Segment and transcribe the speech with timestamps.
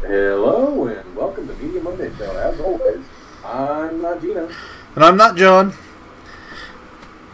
[0.00, 2.30] Hello and welcome to Media Monday Show.
[2.34, 3.04] As always,
[3.44, 4.50] I'm not Gino.
[4.94, 5.74] And I'm not John.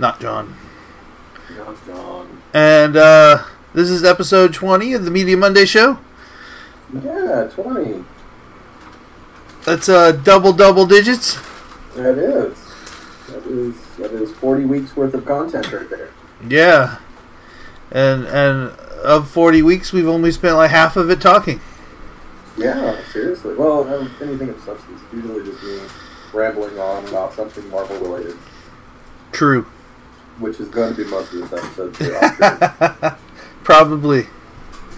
[0.01, 0.57] Not John.
[1.57, 2.43] Not John.
[2.53, 6.01] And uh, this is episode 20 of the Media Monday Show.
[6.93, 8.05] Yeah, 20.
[9.65, 11.39] That's uh, double double digits.
[11.95, 12.59] That is.
[13.29, 16.11] That is that is 40 weeks worth of content right there.
[16.49, 16.99] Yeah.
[17.93, 18.71] And and
[19.05, 21.61] of 40 weeks, we've only spent like half of it talking.
[22.59, 23.55] Yeah, seriously.
[23.55, 25.01] Well, um, anything of substance.
[25.13, 25.81] Usually just me
[26.33, 28.37] rambling on about something Marvel related,
[29.33, 29.63] True.
[30.39, 31.95] which is going to be most of this episode.
[31.95, 33.17] Too,
[33.65, 34.27] Probably.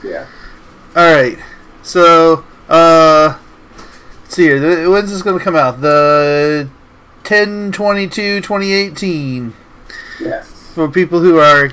[0.04, 0.26] yeah.
[0.96, 1.38] All right.
[1.82, 3.38] So, uh,
[4.22, 4.90] let's see here.
[4.90, 5.80] When's this going to come out?
[5.80, 6.68] The
[7.24, 9.54] 10 22 2018.
[10.20, 10.50] Yes.
[10.74, 11.70] For people who are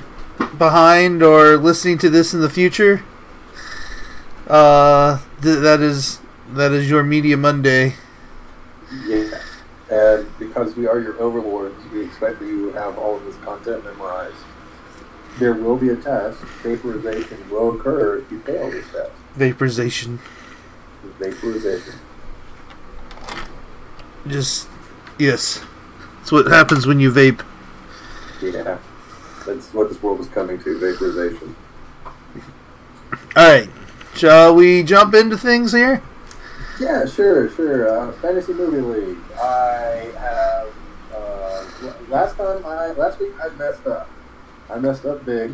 [0.58, 3.02] behind or listening to this in the future,
[4.46, 7.94] uh, th- that is that is your Media Monday.
[9.04, 9.40] Yeah.
[9.90, 13.84] And because we are your overlords, we expect that you have all of this content
[13.84, 14.36] memorized.
[15.38, 16.40] There will be a test.
[16.62, 19.12] Vaporization will occur if you fail this test.
[19.34, 20.18] Vaporization.
[21.20, 21.94] Vaporization.
[24.26, 24.68] Just,
[25.18, 25.62] yes.
[26.18, 27.44] That's what happens when you vape.
[28.42, 28.78] Yeah.
[29.46, 30.78] That's what this world is coming to.
[30.78, 31.54] Vaporization.
[33.36, 33.70] All right.
[34.16, 36.02] Shall we jump into things here?
[36.80, 37.86] Yeah, sure, sure.
[37.86, 39.18] Uh, Fantasy Movie League.
[39.38, 40.68] I have.
[41.14, 44.08] Uh, last time I last week I messed up.
[44.70, 45.50] I messed up big.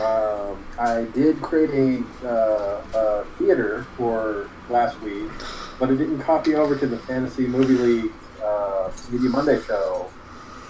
[0.00, 5.30] Um, I did create a, uh, a theater for last week,
[5.78, 10.10] but it didn't copy over to the Fantasy Movie League uh, Media Monday show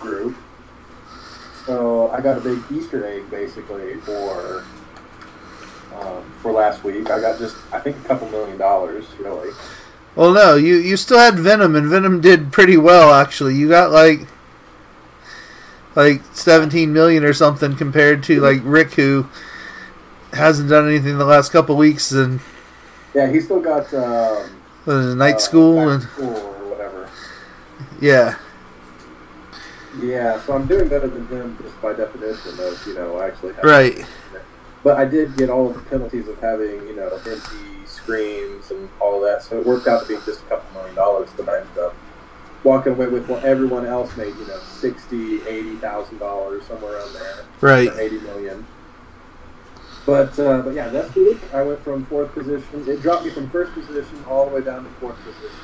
[0.01, 0.37] group.
[1.65, 4.65] So I got a big Easter egg basically for
[6.01, 7.11] um, for last week.
[7.11, 9.53] I got just I think a couple million dollars really.
[10.17, 13.55] Well, no, you you still had Venom, and Venom did pretty well actually.
[13.57, 14.21] You got like
[15.97, 19.29] like 17 million or something compared to like Rick, who
[20.33, 22.41] hasn't done anything the last couple weeks, and
[23.15, 24.51] Yeah, he still got um,
[24.87, 27.09] it, night uh, school, and school or whatever.
[28.01, 28.37] yeah,
[30.03, 33.55] Yeah, so I'm doing better than him just by definition of you know actually.
[33.55, 34.07] Having, right.
[34.85, 38.89] But I did get all of the penalties of having you know empty screens and
[39.01, 41.61] all that, so it worked out to be just a couple million dollars that I
[41.61, 41.97] ended up
[42.63, 43.27] walking away with.
[43.29, 47.45] What everyone else made, you know, sixty, eighty thousand dollars somewhere around there.
[47.61, 47.91] Right.
[47.99, 48.67] 80 million.
[50.07, 52.85] But uh, but yeah, this week I went from fourth position.
[52.87, 55.61] It dropped me from first position all the way down to fourth position.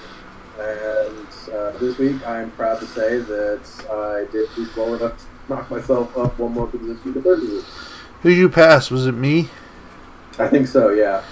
[0.58, 5.24] And uh, this week I'm proud to say that I did do well enough to
[5.52, 7.70] knock myself up one more position to third position.
[8.22, 8.90] Who you pass?
[8.90, 9.48] Was it me?
[10.38, 10.90] I think so.
[10.90, 11.22] Yeah.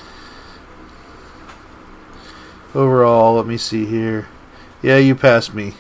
[2.75, 4.29] Overall, let me see here.
[4.83, 5.75] Yeah, you passed me.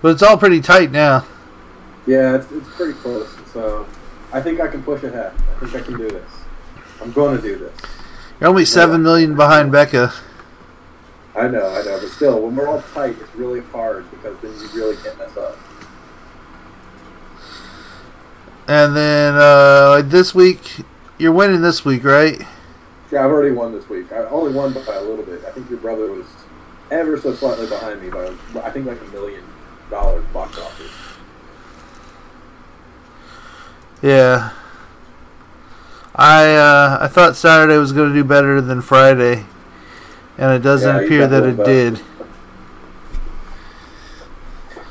[0.00, 1.26] But it's all pretty tight now.
[2.06, 3.28] Yeah, it's, it's pretty close.
[3.52, 3.86] So
[4.32, 5.32] I think I can push ahead.
[5.56, 6.30] I think I can do this.
[7.00, 7.72] I'm going to do this.
[8.40, 10.12] You're only seven million behind Becca.
[11.36, 14.52] I know, I know, but still, when we're all tight, it's really hard because then
[14.52, 15.56] you really can't mess up.
[18.72, 20.76] And then uh, this week,
[21.18, 22.40] you're winning this week, right?
[23.10, 24.10] Yeah, I've already won this week.
[24.10, 25.44] I only won by a little bit.
[25.44, 26.24] I think your brother was
[26.90, 28.32] ever so slightly behind me by,
[28.62, 29.44] I think, like a million
[29.90, 30.90] dollars box office.
[34.00, 34.52] Yeah.
[36.16, 39.44] I uh, I thought Saturday was going to do better than Friday,
[40.38, 42.00] and it doesn't Yeah, appear that it did.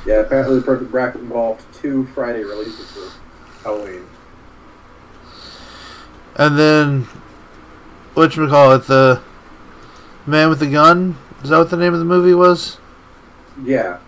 [0.06, 3.21] Yeah, apparently the perfect bracket involved two Friday releases for
[3.64, 4.08] Halloween.
[6.36, 7.08] And then,
[8.14, 8.88] what you call it?
[8.88, 9.22] The
[10.26, 11.18] Man with the Gun.
[11.44, 12.78] Is that what the name of the movie was?
[13.64, 14.00] Yeah,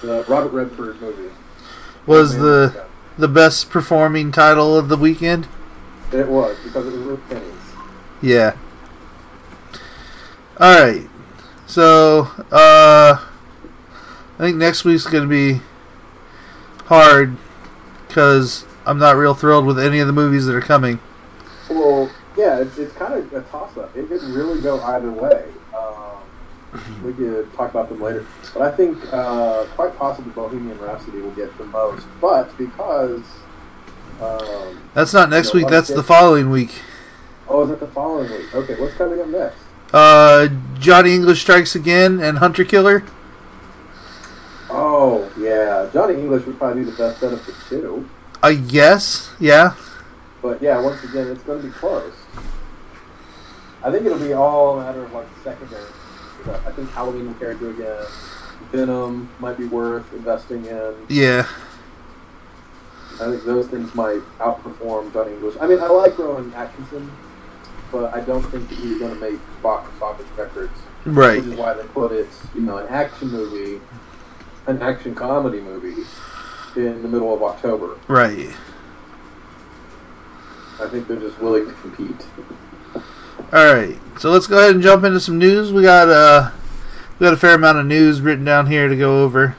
[0.00, 1.30] the Robert Redford movie.
[2.06, 2.88] Was Man the with
[3.18, 5.46] the best performing title of the weekend?
[6.12, 7.44] It was because it was worth pennies.
[8.22, 8.56] Yeah.
[10.58, 11.08] All right.
[11.66, 15.60] So, uh, I think next week's going to be
[16.86, 17.36] hard
[18.06, 20.98] because I'm not real thrilled with any of the movies that are coming.
[21.68, 23.94] Well, yeah, it's, it's kind of a toss up.
[23.94, 25.44] It could really go either way.
[25.76, 28.26] Um, we could talk about them later.
[28.54, 32.06] But I think uh, quite possibly Bohemian Rhapsody will get the most.
[32.18, 33.22] But because.
[34.22, 35.68] Um, That's not next No, week.
[35.68, 36.80] That's the following week.
[37.46, 38.54] oh, is it the following week?
[38.54, 39.58] Okay, what's coming up next?
[39.92, 40.48] Uh,
[40.78, 43.04] Johnny English strikes again and Hunter Killer.
[44.70, 45.90] Oh, yeah.
[45.92, 48.08] Johnny English would probably be the best of the two.
[48.42, 49.30] I guess.
[49.40, 49.74] Yeah.
[50.42, 52.14] But yeah, once again, it's going to be close.
[53.82, 55.84] I think it'll be all a matter of like secondary.
[56.46, 58.06] I think Halloween will carry through again.
[58.70, 60.94] Venom might be worth investing in.
[61.08, 61.46] Yeah.
[63.14, 65.56] I think those things might outperform Johnny English.
[65.60, 67.10] I mean, I like Rowan Atkinson,
[67.90, 70.78] but I don't think that he's going to make box office records.
[71.04, 71.38] Right.
[71.40, 73.80] Which is why they put it, you know, an action movie,
[74.66, 76.04] an action comedy movie,
[76.86, 77.98] in the middle of October.
[78.08, 78.50] Right.
[80.80, 82.26] I think they're just willing to compete.
[83.52, 83.98] All right.
[84.18, 85.72] So let's go ahead and jump into some news.
[85.72, 86.50] We got uh
[87.18, 89.56] we got a fair amount of news written down here to go over.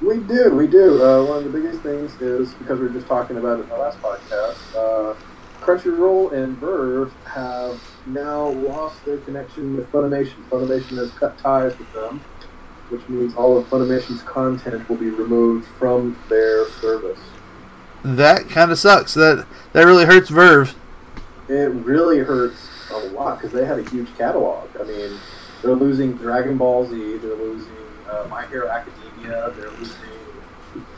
[0.00, 1.02] We do, we do.
[1.02, 3.68] Uh, one of the biggest things is because we were just talking about it in
[3.68, 4.56] the last podcast.
[4.74, 5.14] Uh,
[5.60, 10.48] Crunchyroll and VRV have now lost their connection with Funimation.
[10.48, 12.22] Funimation has cut ties with them,
[12.90, 17.20] which means all of Funimation's content will be removed from their service.
[18.04, 19.14] That kind of sucks.
[19.14, 20.74] That that really hurts VRV.
[21.48, 24.68] It really hurts a lot because they had a huge catalog.
[24.78, 25.18] I mean,
[25.62, 27.72] they're losing Dragon Ball Z, they're losing
[28.08, 29.94] uh, My Hero Academia, they're losing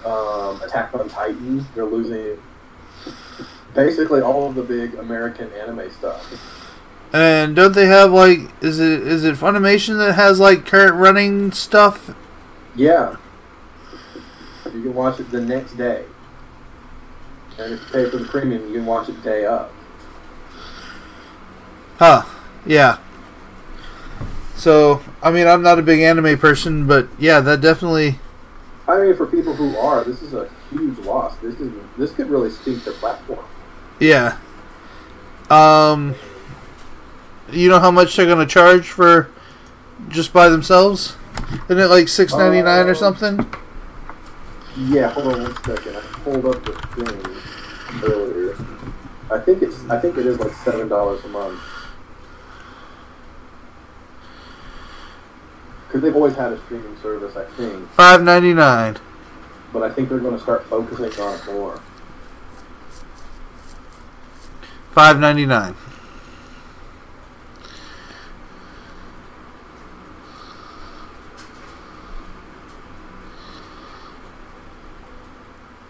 [0.05, 2.41] um, Attack on Titan, they're losing
[3.75, 6.60] basically all of the big American anime stuff.
[7.13, 11.51] And don't they have like is it is it Funimation that has like current running
[11.53, 12.15] stuff?
[12.77, 13.17] Yeah,
[14.67, 16.05] you can watch it the next day,
[17.59, 19.73] and if you pay for the premium, you can watch it day up.
[21.99, 22.25] Huh.
[22.65, 22.99] Yeah.
[24.55, 28.19] So, I mean, I'm not a big anime person, but yeah, that definitely
[28.91, 31.37] I mean, for people who are, this is a huge loss.
[31.37, 33.45] This is this could really stink their platform.
[34.01, 34.39] yeah.
[35.49, 36.15] Um
[37.53, 39.31] you know how much they're going to charge for
[40.09, 41.17] just by themselves?
[41.65, 43.53] Isn't it like 6.99 Uh, or something?
[44.77, 45.97] Yeah, hold on one second.
[45.97, 46.73] I pulled up the
[47.05, 48.57] thing earlier.
[49.31, 51.61] I think it's I think it is like seven dollars a month.
[55.87, 58.99] Because they've always had a streaming service, I think, 5.99.
[59.73, 61.81] but I think they're going to start focusing on it more.
[64.95, 65.75] 5.99.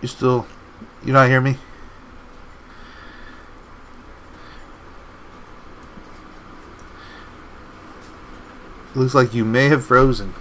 [0.01, 0.47] You still
[1.05, 1.57] you not hear me?
[8.95, 10.35] Looks like you may have frozen.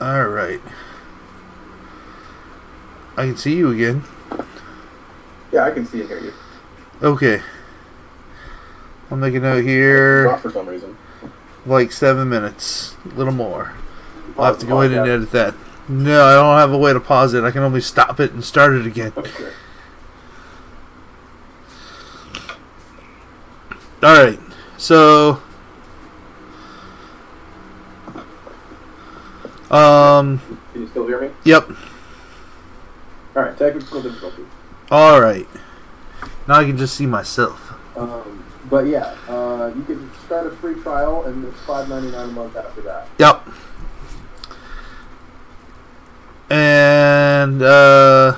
[0.00, 0.60] All right.
[3.16, 4.04] I can see you again.
[5.50, 6.32] Yeah, I can see and hear you.
[7.02, 7.42] Okay.
[9.10, 10.26] I'm making out here.
[10.26, 10.96] Not for some reason.
[11.66, 12.96] Like seven minutes.
[13.04, 13.74] A little more.
[14.38, 15.54] I'll have to go in and edit that.
[15.88, 17.44] No, I don't have a way to pause it.
[17.44, 19.12] I can only stop it and start it again.
[19.16, 19.52] Okay.
[24.02, 24.40] Alright.
[24.76, 25.42] So.
[29.70, 30.40] Um.
[30.72, 31.30] Can you still hear me?
[31.44, 31.70] Yep.
[33.36, 34.46] All right, technical difficulties.
[34.90, 35.48] Alright.
[36.46, 37.74] Now I can just see myself.
[37.96, 38.37] Um,
[38.68, 42.32] but yeah, uh, you can start a free trial, and it's five ninety nine a
[42.32, 43.08] month after that.
[43.18, 43.46] Yep.
[46.50, 48.36] And uh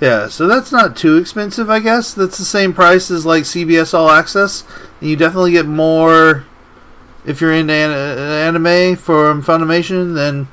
[0.00, 2.12] yeah, so that's not too expensive, I guess.
[2.12, 4.64] That's the same price as like CBS All Access.
[5.00, 6.44] And you definitely get more
[7.24, 10.48] if you're into an- anime from Funimation than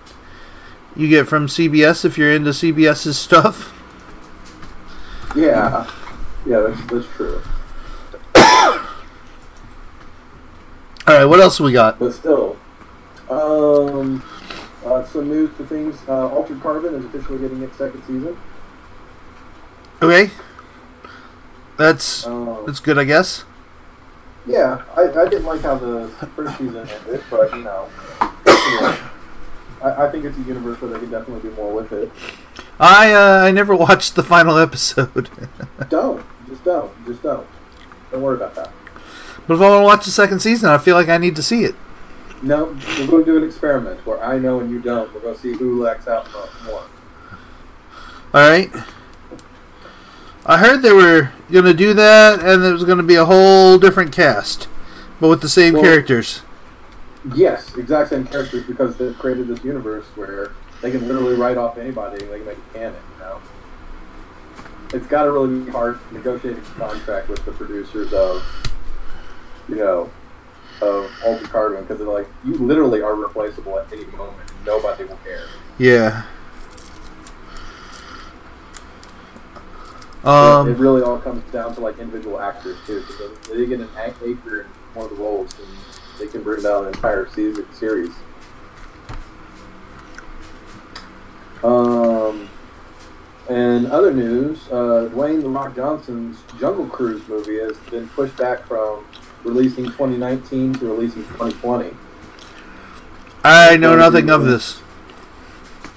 [0.95, 3.77] you get from CBS if you're into CBS's stuff.
[5.35, 5.89] Yeah,
[6.45, 7.41] yeah, that's that's true.
[11.11, 11.99] All right, what else we got?
[11.99, 12.55] But still,
[13.29, 14.23] um,
[14.85, 15.97] uh, some news to things.
[16.07, 18.37] Uh, Altered Carbon is officially getting its second season.
[20.01, 20.31] Okay.
[21.75, 23.43] That's Um, that's good, I guess.
[24.47, 27.89] yeah, I, I didn't like how the first season ended, but you know,
[28.47, 29.09] yeah,
[29.83, 32.09] I, I think it's a universe where they can definitely do more with it.
[32.79, 35.29] I uh, I never watched the final episode.
[35.89, 37.45] Don't, just don't, just don't.
[38.13, 38.71] Don't worry about that.
[39.47, 41.43] But if I want to watch the second season, I feel like I need to
[41.43, 41.75] see it.
[42.41, 45.13] No, we're going to do an experiment where I know and you don't.
[45.13, 46.27] We're going to see who lacks out
[46.65, 46.83] more.
[48.33, 48.71] All right.
[50.45, 53.25] I heard they were going to do that, and it was going to be a
[53.25, 54.67] whole different cast,
[55.19, 56.41] but with the same Well- characters.
[57.35, 61.77] Yes, exact same characters because they've created this universe where they can literally write off
[61.77, 63.41] anybody and they can make it canon, you know?
[64.91, 68.43] It's got to really be hard negotiating a contract with the producers of,
[69.71, 70.09] you know,
[70.81, 74.49] of Altered Carbon because they're like, you literally are replaceable at any moment.
[74.51, 75.45] And Nobody will care.
[75.77, 76.23] Yeah.
[80.23, 80.75] it Um.
[80.77, 83.01] really all comes down to like individual actors too.
[83.01, 85.67] Because if they get an ac- actor in one of the roles, and
[86.19, 88.11] they can bring down an entire season series.
[91.63, 92.49] Um,
[93.49, 98.65] and other news, uh, Dwayne the Rock Johnson's Jungle Cruise movie has been pushed back
[98.67, 99.03] from
[99.43, 101.95] releasing 2019 to releasing 2020.
[103.43, 104.81] I know nothing of this.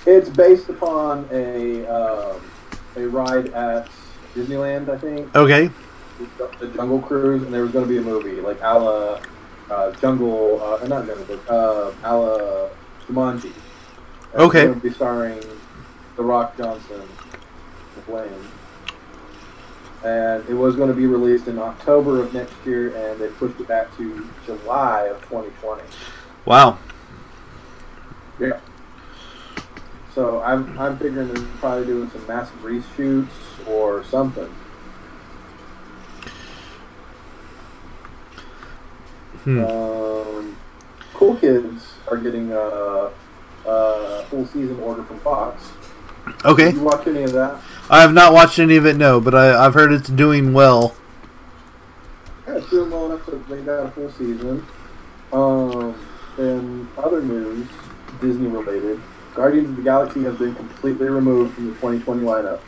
[0.07, 2.41] It's based upon a um,
[2.97, 3.89] a ride at
[4.35, 5.35] Disneyland, I think.
[5.35, 5.71] Okay.
[6.61, 9.21] the Jungle Cruise, and there was going to be a movie like a la
[9.71, 12.69] uh, Jungle, uh, not Jungle, but uh, a la
[13.07, 13.53] Jumanji.
[14.33, 14.61] And Okay.
[14.61, 15.41] It's going to be starring
[16.17, 17.03] The Rock Johnson,
[18.07, 18.31] Blaine.
[20.05, 23.59] And it was going to be released in October of next year, and they pushed
[23.59, 25.83] it back to July of 2020.
[26.45, 26.79] Wow.
[28.39, 28.61] Yeah.
[30.15, 33.29] So I'm, I'm figuring they're probably doing some massive reshoots
[33.67, 34.55] or something.
[39.45, 39.65] Hmm.
[39.65, 40.57] Um,
[41.13, 43.11] cool Kids are getting a,
[43.67, 45.71] a full season order from Fox.
[46.45, 46.67] Okay.
[46.67, 47.61] Did you watch any of that?
[47.91, 48.97] I have not watched any of it.
[48.97, 50.95] No, but I, I've heard it's doing well.
[52.47, 54.67] Yeah, it's doing well enough that they got a full season.
[55.33, 55.95] Um,
[56.39, 57.67] in other news,
[58.21, 59.01] Disney related,
[59.35, 62.61] Guardians of the Galaxy has been completely removed from the 2020 lineup.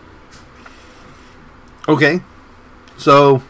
[1.89, 2.21] Okay.
[2.99, 3.43] So,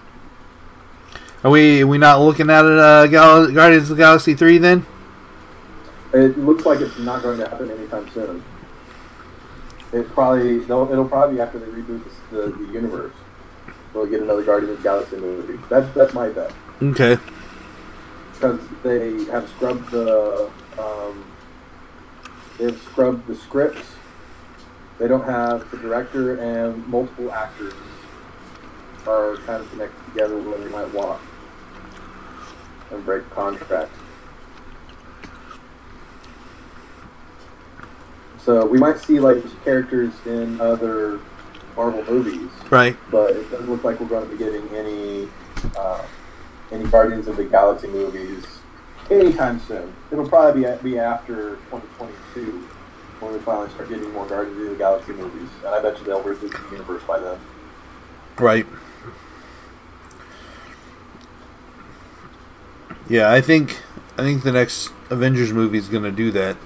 [1.42, 2.78] are we are we not looking at it?
[2.78, 4.84] Uh, Gal- Guardians of the Galaxy three then?
[6.12, 8.42] It looks like it's not going to happen anytime soon.
[9.92, 13.14] It probably they'll, it'll probably be after they reboot the, the, the universe.
[13.94, 15.58] We'll get another Guardians of the Galaxy movie.
[15.70, 16.52] That's that's my bet.
[16.82, 17.18] Okay.
[18.34, 21.24] because they have scrubbed the um,
[22.58, 23.94] they've scrubbed the scripts.
[24.98, 27.74] They don't have the director and multiple actors
[29.06, 31.20] are kind of connected together where they might walk
[32.90, 33.92] and break contract.
[38.46, 41.18] So we might see like characters in other
[41.76, 42.96] Marvel movies, Right.
[43.10, 45.28] but it doesn't look like we're going to be getting any
[45.76, 46.00] uh,
[46.70, 48.44] any Guardians of the Galaxy movies
[49.10, 49.92] anytime soon.
[50.12, 52.68] It'll probably be, be after 2022
[53.18, 56.04] when we finally start getting more Guardians of the Galaxy movies, and I bet you
[56.04, 57.40] they'll reboot the universe by then.
[58.38, 58.66] Right.
[63.08, 63.82] Yeah, I think
[64.16, 66.56] I think the next Avengers movie is going to do that.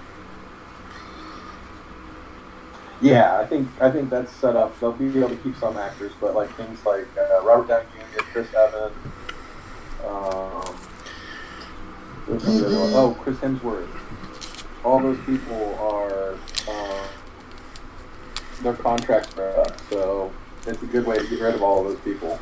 [3.01, 4.79] Yeah, I think I think that's set up.
[4.79, 8.23] They'll be able to keep some actors, but like things like uh, Robert Downey Jr.,
[8.25, 8.95] Chris Evans,
[10.05, 10.79] um,
[12.29, 13.89] oh, Chris Hemsworth.
[14.85, 16.35] All those people are
[16.69, 17.07] uh,
[18.63, 20.31] their contracts are up, so
[20.67, 22.39] it's a good way to get rid of all of those people.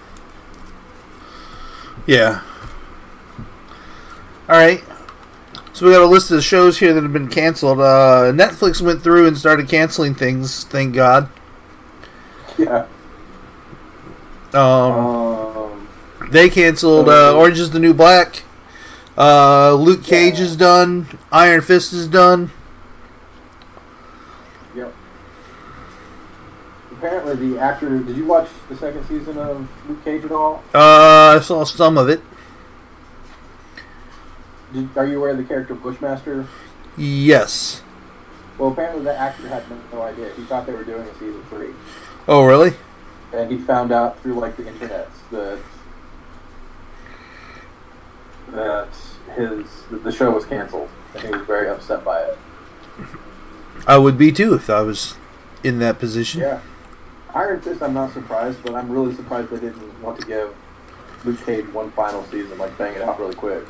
[2.06, 2.42] Yeah.
[4.48, 4.82] All right.
[5.78, 7.78] So we got a list of shows here that have been canceled.
[7.78, 10.64] Uh, Netflix went through and started canceling things.
[10.64, 11.28] Thank God.
[12.58, 12.86] Yeah.
[14.52, 15.88] Um, Um,
[16.32, 18.42] they canceled uh, Orange Is the New Black.
[19.16, 20.46] Uh, Luke Cage Yeah.
[20.46, 21.16] is done.
[21.30, 22.50] Iron Fist is done.
[24.74, 24.92] yep.
[26.90, 28.00] Apparently, the actor.
[28.00, 30.64] Did you watch the second season of Luke Cage at all?
[30.74, 32.20] Uh, I saw some of it.
[34.72, 36.46] Did, are you aware of the character Bushmaster?
[36.96, 37.82] Yes.
[38.58, 40.32] Well, apparently the actor had no, idea.
[40.34, 41.70] He thought they were doing a season three,
[42.26, 42.72] Oh, really?
[43.32, 45.58] and he found out through like the internet that
[48.52, 48.88] that
[49.36, 52.38] his the show was canceled, and he was very upset by it.
[53.86, 55.14] I would be too if I was
[55.62, 56.40] in that position.
[56.40, 56.60] Yeah,
[57.34, 57.82] Iron Fist.
[57.82, 60.54] I'm not surprised, but I'm really surprised they didn't want to give
[61.24, 63.64] Luke Cage one final season, like bang it out really quick.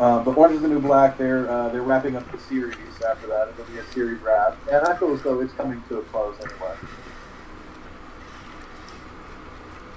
[0.00, 1.18] Uh, but Orange is the New Black.
[1.18, 2.76] They're uh, they're wrapping up the series
[3.08, 3.48] after that.
[3.50, 6.34] It'll be a series wrap, and I feel as though it's coming to a close
[6.40, 6.74] anyway.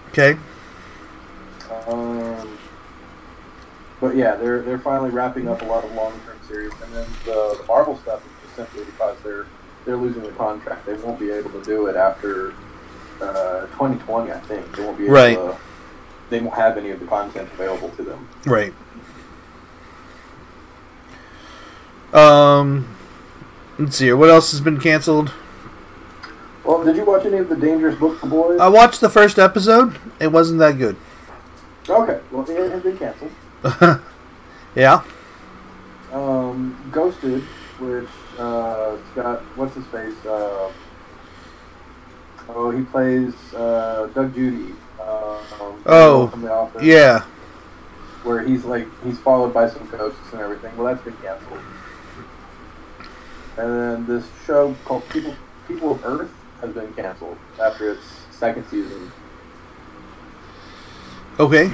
[0.09, 0.37] Okay.
[1.87, 2.57] Um,
[3.99, 7.07] but yeah, they're they're finally wrapping up a lot of long term series, and then
[7.25, 9.47] the, the Marvel stuff is just simply because they're
[9.85, 10.85] they're losing the contract.
[10.85, 12.53] They won't be able to do it after
[13.21, 14.31] uh, 2020.
[14.31, 15.35] I think they won't be able Right.
[15.35, 15.57] to.
[16.29, 18.27] They won't have any of the content available to them.
[18.45, 18.73] Right.
[22.13, 22.87] Um,
[23.77, 24.17] let's see here.
[24.17, 25.33] What else has been canceled?
[26.63, 28.59] Well, did you watch any of the Dangerous Book for Boys?
[28.59, 29.97] I watched the first episode.
[30.19, 30.95] It wasn't that good.
[31.87, 33.31] okay, well, it has been canceled.
[34.75, 35.03] yeah.
[36.11, 37.41] Um, Ghosted,
[37.79, 38.07] which
[38.39, 40.25] uh, it's got what's his face?
[40.25, 40.71] Uh,
[42.49, 44.73] oh, he plays uh, Doug Judy.
[44.99, 46.81] Uh, um, Oh, from the office.
[46.83, 47.21] Yeah.
[48.23, 50.75] where he's like he's followed by some ghosts and everything.
[50.77, 51.59] Well, that's been canceled.
[53.57, 55.35] And then this show called People
[55.67, 56.31] People of Earth
[56.61, 59.11] has been canceled after its second season.
[61.39, 61.71] Okay.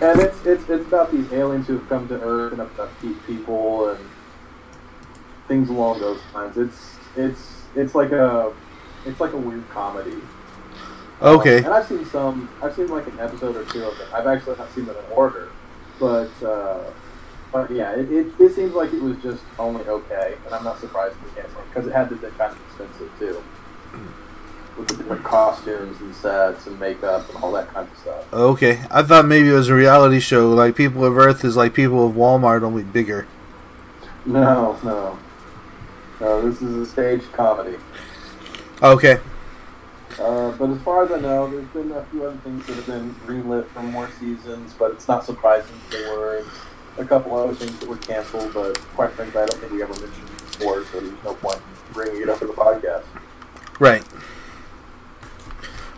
[0.00, 3.90] And it's it's it's about these aliens who have come to Earth and abduct people
[3.90, 4.04] and
[5.48, 6.56] things along those lines.
[6.56, 8.52] It's it's it's like a
[9.06, 10.18] it's like a weird comedy.
[11.22, 11.58] Okay.
[11.58, 12.48] Um, and I've seen some.
[12.62, 14.08] I've seen like an episode or two of it.
[14.12, 15.50] I've actually not seen them in order,
[16.00, 16.90] but uh,
[17.54, 20.80] but yeah, it, it, it seems like it was just only okay, and I'm not
[20.80, 23.40] surprised they canceled because it had to be kind of expensive too,
[24.76, 28.32] with the different costumes and sets and makeup and all that kind of stuff.
[28.32, 28.82] Okay.
[28.90, 30.50] I thought maybe it was a reality show.
[30.50, 33.28] Like People of Earth is like People of Walmart, only bigger.
[34.26, 35.16] No, no,
[36.20, 36.50] no.
[36.50, 37.76] This is a staged comedy.
[38.82, 39.20] Okay.
[40.18, 42.86] Uh, but as far as I know, there's been a few other things that have
[42.86, 46.44] been greenlit for more seasons, but it's not surprising they were.
[46.96, 49.92] A couple other things that were canceled, but quite frankly, I don't think we ever
[49.94, 53.04] mentioned it before, so there's no point in bringing it up in the podcast.
[53.80, 54.04] Right.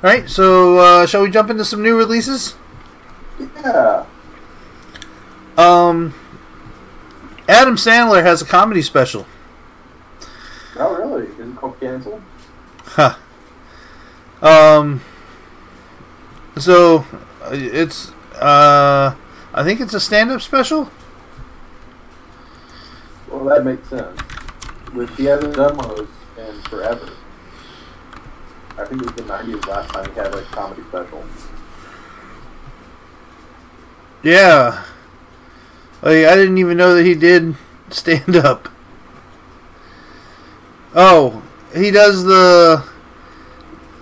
[0.03, 0.29] All right.
[0.29, 2.55] So, uh, shall we jump into some new releases?
[3.39, 4.07] Yeah.
[5.59, 6.15] Um,
[7.49, 9.27] Adam Sandler has a comedy special.
[10.79, 11.27] Oh, really?
[11.27, 12.23] Is it called canceled?
[12.85, 13.17] Huh.
[14.41, 15.03] Um.
[16.59, 17.05] So,
[17.43, 19.15] uh, it's uh,
[19.57, 20.91] I think it's a stand-up special.
[23.29, 24.21] Well, that makes sense.
[24.93, 27.11] Which he hasn't done one of those in forever.
[28.79, 31.25] I think it was the 90s last time he had like a comedy special.
[34.23, 34.85] Yeah.
[36.03, 37.57] Like, I didn't even know that he did
[37.89, 38.69] stand up.
[40.95, 41.43] Oh,
[41.75, 42.85] he does the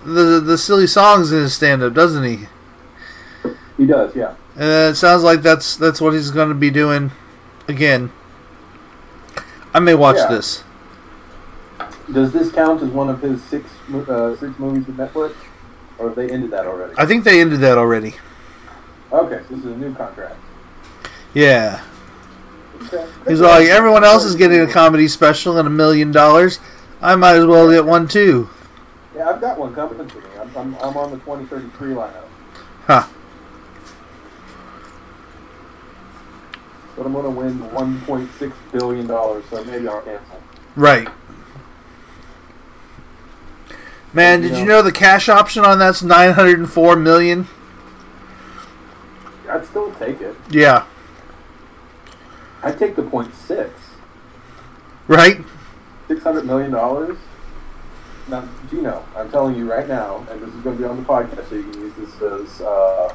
[0.05, 2.47] the the silly songs in his stand up, doesn't he?
[3.77, 4.35] He does, yeah.
[4.55, 7.11] And it sounds like that's that's what he's going to be doing
[7.67, 8.11] again.
[9.73, 10.27] I may watch Yeah.
[10.27, 10.63] this.
[12.13, 15.33] Does this count as one of his six uh, six movies with Netflix,
[15.97, 16.93] or have they ended that already?
[16.97, 18.15] I think they ended that already.
[19.11, 20.35] Okay, so this is a new contract.
[21.33, 21.83] Yeah.
[22.83, 23.05] Okay.
[23.27, 26.59] He's like, everyone else is getting a comedy special and a million dollars.
[27.01, 28.49] I might as well get one too.
[29.15, 30.23] Yeah, I've got one coming to me.
[30.39, 32.11] I'm, I'm, I'm on the 2033 lineup.
[32.85, 33.07] Huh.
[36.95, 40.41] But I'm going to win 1.6 billion dollars, so maybe I'll cancel.
[40.75, 41.07] Right.
[44.13, 47.47] Man, did you know the cash option on that's 904 million?
[49.49, 50.35] I'd still take it.
[50.49, 50.85] Yeah.
[52.63, 53.71] I'd take the point six.
[55.07, 55.41] Right?
[56.07, 57.17] Six hundred million dollars.
[58.27, 61.03] Now, Gino, I'm telling you right now, and this is going to be on the
[61.03, 63.13] podcast, so you can use this as uh,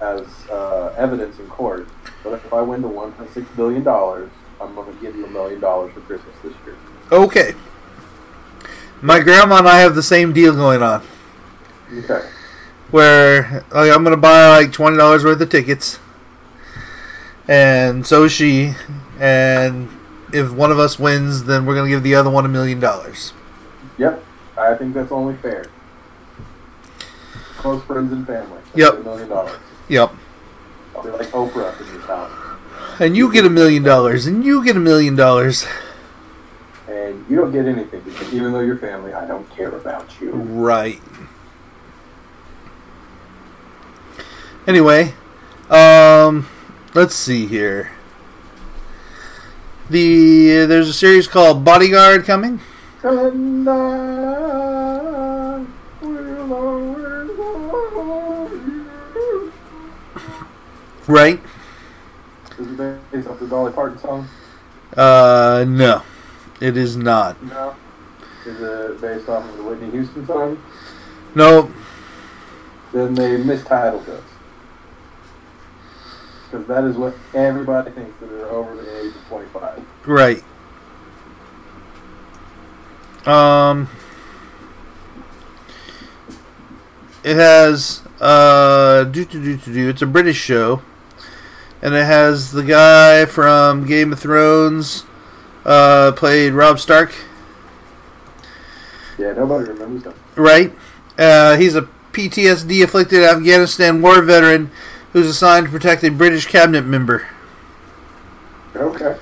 [0.00, 1.88] as uh, evidence in court.
[2.22, 5.60] But if I win the 1.6 billion dollars, I'm going to give you a million
[5.60, 6.76] dollars for Christmas this year.
[7.10, 7.54] Okay.
[9.02, 11.02] My grandma and I have the same deal going on.
[11.92, 12.28] Okay.
[12.90, 15.98] Where like, I'm going to buy like $20 worth of tickets.
[17.48, 18.74] And so is she.
[19.18, 19.88] And
[20.32, 22.80] if one of us wins, then we're going to give the other one a million
[22.80, 23.32] dollars.
[23.98, 24.24] Yep.
[24.56, 25.66] I think that's only fair.
[27.56, 28.58] Close friends and family.
[28.66, 29.00] That's Yep.
[29.00, 29.58] A million dollars.
[29.90, 30.14] Yep.
[30.94, 32.30] I'll be like Oprah in this house.
[33.00, 35.66] And you get a million dollars, and you get a million dollars.
[36.88, 40.30] And you don't get anything because even though you're family, I don't care about you.
[40.30, 41.00] Right.
[44.64, 45.14] Anyway,
[45.68, 46.46] um,
[46.94, 47.90] let's see here.
[49.88, 52.60] The there's a series called Bodyguard coming.
[53.02, 55.64] And I
[61.10, 61.40] Right?
[62.56, 64.28] Is it based off the Dolly Parton song?
[64.96, 66.02] Uh, no,
[66.60, 67.42] it is not.
[67.42, 67.74] No.
[68.46, 70.62] Is it based off of the Whitney Houston song?
[71.34, 71.70] No,
[72.92, 74.22] Then they mistitled it.
[76.50, 79.84] Because that is what everybody thinks that are over the age of 25.
[80.06, 80.44] right.
[83.26, 83.88] Um,
[87.22, 89.88] it has uh, do do do do do.
[89.90, 90.82] It's a British show,
[91.82, 95.04] and it has the guy from Game of Thrones,
[95.64, 97.14] uh, played Rob Stark.
[99.18, 100.14] Yeah, nobody remembers him.
[100.36, 100.72] Right.
[101.18, 104.70] Uh, he's a PTSD afflicted Afghanistan war veteran
[105.12, 107.26] who's assigned to protect a British cabinet member.
[108.74, 109.16] Okay.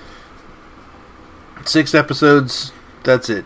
[1.64, 2.72] Six episodes.
[3.04, 3.44] That's it.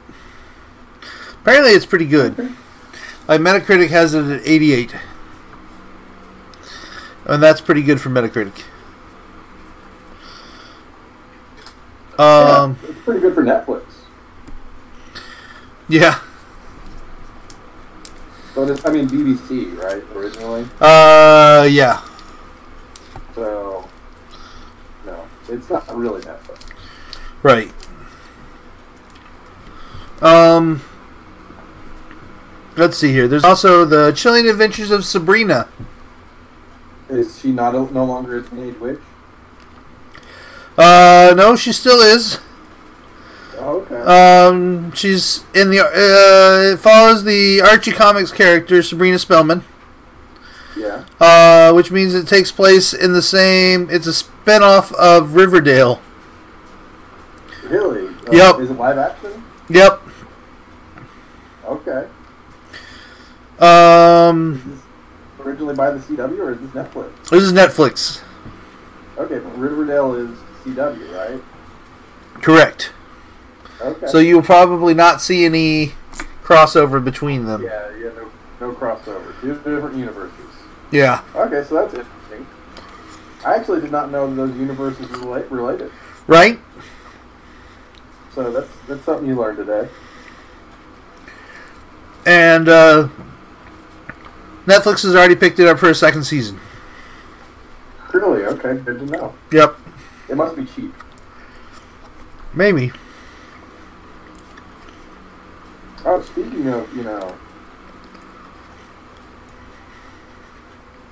[1.40, 2.54] Apparently, it's pretty good.
[3.28, 4.94] Like Metacritic has it at 88,
[7.26, 8.64] and that's pretty good for Metacritic.
[12.18, 13.84] Um, yeah, it's pretty good for Netflix.
[15.88, 16.20] yeah.
[18.54, 20.02] But it's, I mean, BBC, right?
[20.14, 20.66] Originally.
[20.78, 22.02] Uh, yeah.
[23.34, 23.88] So,
[25.06, 26.60] no, it's not really Netflix.
[27.42, 27.72] Right.
[30.20, 30.82] Um,
[32.76, 33.26] let's see here.
[33.26, 35.66] There's also the Chilling Adventures of Sabrina.
[37.08, 39.00] Is she not a, no longer a teenage witch?
[40.82, 42.38] Uh, no, she still is.
[43.58, 43.96] Oh, okay.
[44.00, 45.80] Um, she's in the.
[45.80, 49.64] Uh, it follows the Archie Comics character Sabrina Spellman.
[50.76, 51.04] yeah.
[51.20, 53.88] Uh, which means it takes place in the same.
[53.90, 56.00] It's a spin-off of Riverdale.
[57.64, 58.08] Really?
[58.08, 58.60] Uh, Yep.
[58.60, 59.44] Is it live action?
[59.68, 60.02] Yep.
[61.66, 62.08] Okay.
[63.60, 64.82] Um,
[65.40, 67.28] originally by the CW or is this Netflix?
[67.30, 68.22] this is Netflix.
[69.18, 71.42] Okay, but Riverdale is CW, right?
[72.42, 72.92] Correct.
[73.80, 74.06] Okay.
[74.06, 75.92] So you'll probably not see any
[76.42, 77.62] crossover between them.
[77.62, 79.38] yeah, yeah, no, no crossover.
[79.40, 80.38] Two different universes.
[80.90, 81.22] Yeah.
[81.34, 82.46] Okay, so that's interesting.
[83.44, 85.90] I actually did not know that those universes were related.
[86.26, 86.60] Right?
[88.34, 89.88] So that's that's something you learned today.
[92.24, 93.08] And uh,
[94.66, 96.60] Netflix has already picked it up for a second season.
[98.12, 98.44] Really?
[98.44, 99.34] Okay, good to know.
[99.50, 99.76] Yep.
[100.32, 100.94] It must be cheap.
[102.54, 102.90] Maybe.
[106.06, 107.36] Oh, speaking of, you know,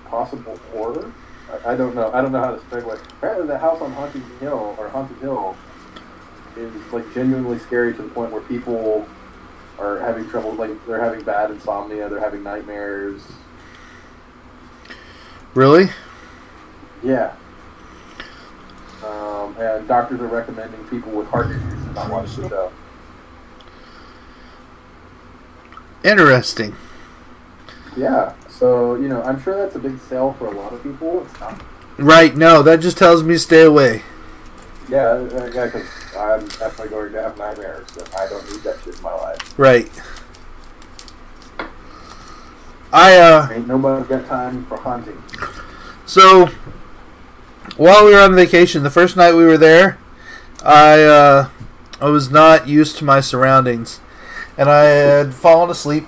[0.06, 1.12] possible horror,
[1.52, 2.10] I, I don't know.
[2.14, 2.98] I don't know how to segue.
[3.18, 5.54] Apparently, the house on Haunted Hill or Haunted Hill
[6.56, 9.06] is like genuinely scary to the point where people
[9.78, 10.54] are having trouble.
[10.54, 12.08] Like they're having bad insomnia.
[12.08, 13.20] They're having nightmares.
[15.52, 15.90] Really?
[17.02, 17.34] Yeah.
[19.04, 22.72] Um, and doctors are recommending people with heart issues to not watch the show.
[26.04, 26.74] Interesting.
[27.96, 28.34] Yeah.
[28.48, 31.22] So you know, I'm sure that's a big sell for a lot of people.
[31.24, 31.62] It's not
[32.00, 34.02] Right, no, that just tells me stay away.
[34.88, 35.86] Yeah, uh, yeah, because
[36.16, 39.58] I'm definitely going to have nightmares, and I don't need that shit in my life.
[39.58, 39.90] Right.
[42.90, 45.22] I, uh, Ain't nobody got time for hunting.
[46.06, 46.48] so,
[47.76, 49.98] while we were on vacation, the first night we were there,
[50.64, 51.48] I, uh,
[52.00, 54.00] I was not used to my surroundings.
[54.56, 56.06] And I had fallen asleep,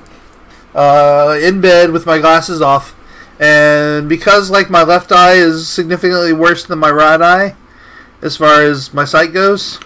[0.74, 2.94] uh, in bed with my glasses off.
[3.40, 7.56] And because, like, my left eye is significantly worse than my right eye,
[8.20, 9.80] as far as my sight goes,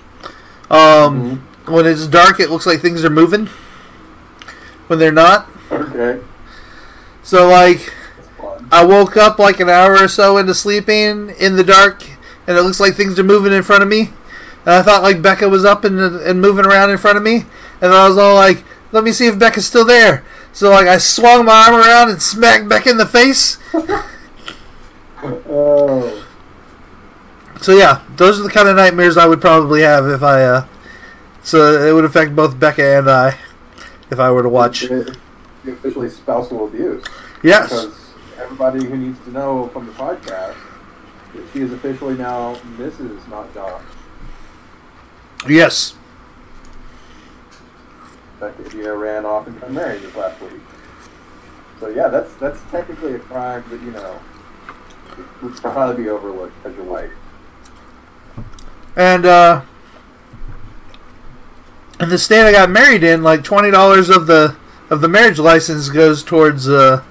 [0.71, 3.47] um, when it's dark, it looks like things are moving.
[4.89, 5.49] When they're not.
[5.71, 6.23] Okay,
[7.23, 7.93] So, like.
[8.77, 12.03] I woke up like an hour or so into sleeping in the dark,
[12.47, 14.11] and it looks like things are moving in front of me.
[14.65, 17.45] And I thought like Becca was up and, and moving around in front of me,
[17.81, 20.99] and I was all like, "Let me see if Becca's still there." So like I
[20.99, 23.59] swung my arm around and smacked Becca in the face.
[25.49, 26.25] Oh,
[27.61, 30.43] So yeah, those are the kind of nightmares I would probably have if I.
[30.45, 30.67] Uh,
[31.43, 33.39] so it would affect both Becca and I
[34.11, 34.85] if I were to watch.
[34.85, 35.17] it-
[35.67, 37.03] officially spousal abuse.
[37.43, 37.73] Yes.
[38.38, 40.57] Everybody who needs to know from the podcast
[41.35, 43.29] that she is officially now Mrs.
[43.29, 43.85] Not John.
[45.49, 45.94] Yes.
[48.40, 50.61] Becca Dia ran off and got married this last week.
[51.81, 54.18] So yeah, that's that's technically a crime that you know
[55.42, 57.11] would probably be overlooked because you're white.
[58.96, 59.62] And uh
[62.01, 64.57] in the state I got married in, like twenty dollars of the
[64.90, 67.03] of the marriage license goes towards uh,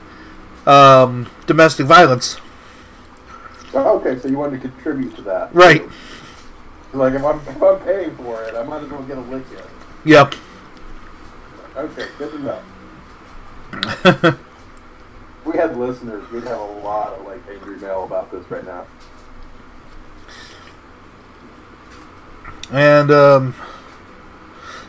[0.66, 2.38] um, domestic violence.
[3.74, 5.84] Oh, okay, so you wanted to contribute to that, Right.
[6.94, 9.44] Like if I'm if I'm paying for it, I might as well get a lick
[9.52, 10.10] in.
[10.10, 10.36] Yep.
[11.76, 12.62] Okay, good to know.
[15.46, 18.86] we had listeners, we'd have a lot of like angry mail about this right now.
[22.72, 23.56] and um,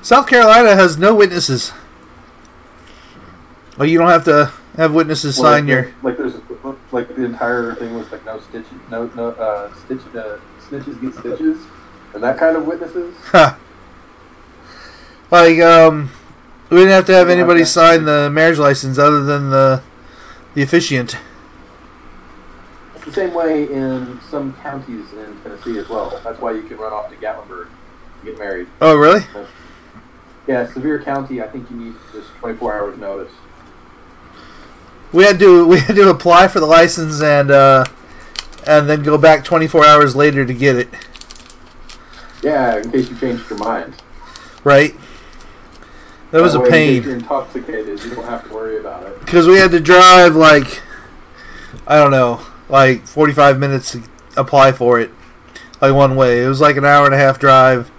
[0.02, 1.72] South Carolina has no witnesses.
[3.76, 5.92] Well, you don't have to have witnesses Well, sign like, your.
[6.02, 6.34] like there's
[6.92, 11.14] like the entire thing was like no stitch no no uh stitch uh, snitches get
[11.14, 11.58] stitches
[12.14, 13.14] and that kind of witnesses.
[13.26, 13.54] Huh.
[15.30, 16.10] Like um,
[16.70, 19.22] we didn't have to have You don't have anybody to- sign the marriage license other
[19.24, 19.82] than the
[20.54, 21.16] the officiant.
[22.94, 26.18] It's the same way in some counties in Tennessee as well.
[26.24, 27.66] That's why you can run off to Gatlinburg
[28.20, 28.68] to get married.
[28.80, 29.20] Oh, really?
[30.46, 31.42] Yeah, Sevier County.
[31.42, 33.32] I think you need just 24 hours notice.
[35.12, 37.84] We had to we had to apply for the license and uh,
[38.66, 40.88] and then go back 24 hours later to get it.
[42.42, 43.94] Yeah, in case you changed your mind.
[44.64, 44.94] Right.
[46.32, 49.04] That was That a way, case pain you're intoxicated, you don't have to worry about
[49.04, 49.20] it.
[49.20, 50.82] because we had to drive like
[51.86, 54.02] I don't know, like 45 minutes to
[54.36, 55.10] apply for it,
[55.80, 56.42] like one way.
[56.44, 57.90] It was like an hour and a half drive.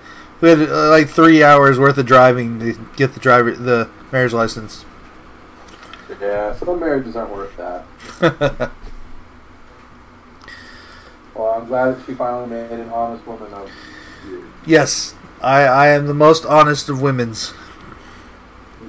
[0.41, 4.33] We had uh, like three hours worth of driving to get the driver the marriage
[4.33, 4.83] license.
[6.21, 8.71] Yeah, so some marriages aren't worth that.
[11.35, 13.69] Well, I'm glad that she finally made an honest woman of
[14.27, 14.51] you.
[14.65, 17.53] yes, I I am the most honest of women's.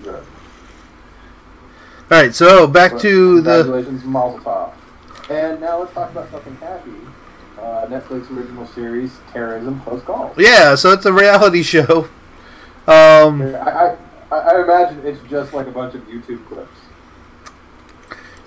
[0.02, 0.14] Good.
[2.10, 4.72] All right, so back to the Congratulations, Mazel Tov.
[5.28, 6.90] And now let's talk about something happy.
[7.60, 10.34] Uh, Netflix original series, Terrorism Close Calls.
[10.38, 10.74] yeah.
[10.74, 12.08] So it's a reality show.
[12.86, 13.94] Um, I,
[14.32, 16.78] I, I imagine it's just like a bunch of YouTube clips.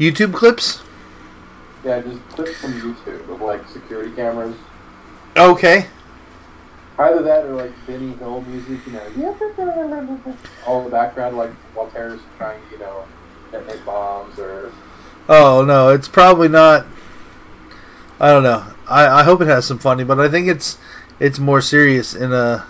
[0.01, 0.81] YouTube clips.
[1.85, 4.55] Yeah, just clips from YouTube of like security cameras.
[5.37, 5.85] Okay.
[6.97, 10.17] Either that or like Benny Hill music, you know,
[10.65, 13.05] all in the background, like while terrorists are trying to, you know,
[13.51, 14.71] detonate bombs or.
[15.29, 16.87] Oh no, it's probably not.
[18.19, 18.73] I don't know.
[18.87, 20.79] I, I hope it has some funny, but I think it's
[21.19, 22.65] it's more serious in a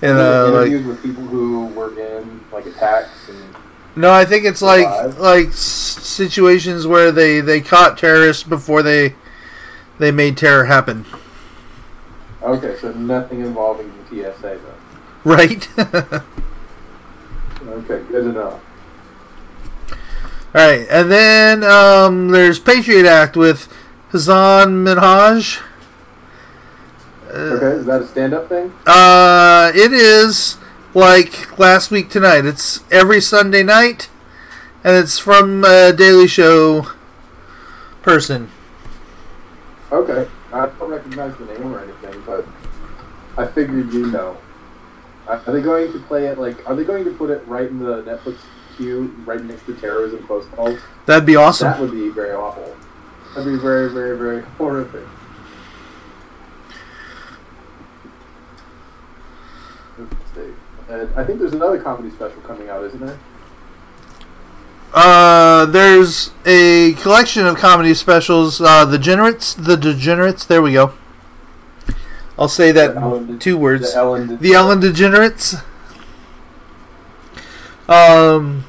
[0.00, 0.68] in a like.
[0.68, 3.49] interviews with people who were in like attacks and.
[3.96, 5.18] No, I think it's like Survive.
[5.18, 9.14] like situations where they they caught terrorists before they
[9.98, 11.04] they made terror happen.
[12.42, 14.62] Okay, so nothing involving the TSA then.
[15.24, 15.68] Right.
[17.70, 18.60] Okay, good enough.
[19.92, 19.96] All
[20.54, 23.68] right, and then um, there's Patriot Act with
[24.08, 25.60] Hassan Minhaj.
[27.28, 28.72] Okay, is that a stand-up thing?
[28.86, 30.56] Uh, it is
[30.94, 32.44] like last week tonight.
[32.44, 34.08] It's every Sunday night,
[34.82, 36.88] and it's from a Daily Show
[38.02, 38.50] person.
[39.92, 42.46] Okay, I don't recognize the name or anything, but
[43.36, 44.38] I figured you know.
[45.26, 46.68] Are are they going to play it like?
[46.68, 48.38] Are they going to put it right in the Netflix
[48.76, 50.78] queue, right next to terrorism close calls?
[51.06, 51.70] That'd be awesome.
[51.70, 52.76] That would be very awful.
[53.34, 55.06] That'd be very, very, very horrific.
[59.98, 60.52] Let's see.
[60.90, 63.18] And I think there's another comedy special coming out, isn't there?
[64.92, 68.60] Uh, there's a collection of comedy specials.
[68.60, 70.44] Uh, the Degenerates, the Degenerates.
[70.44, 70.94] There we go.
[72.36, 73.92] I'll say that De- two words.
[73.92, 74.38] The Ellen.
[74.38, 75.56] The Ellen Degenerates.
[77.88, 78.64] Um,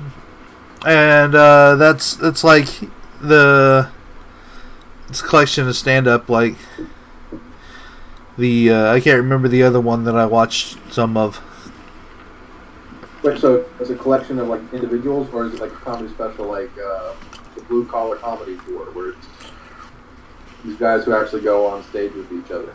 [0.86, 2.68] and uh, that's that's like
[3.20, 3.90] the
[5.10, 6.56] it's a collection of stand up like
[8.38, 11.42] the uh, I can't remember the other one that I watched some of.
[13.24, 16.48] Wait, so it's a collection of like individuals, or is it like a comedy special,
[16.48, 17.14] like uh,
[17.56, 19.28] the Blue Collar Comedy Tour, where it's
[20.66, 22.74] these guys who actually go on stage with each other?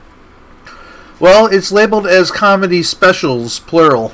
[1.18, 4.12] Well, it's labeled as comedy specials plural.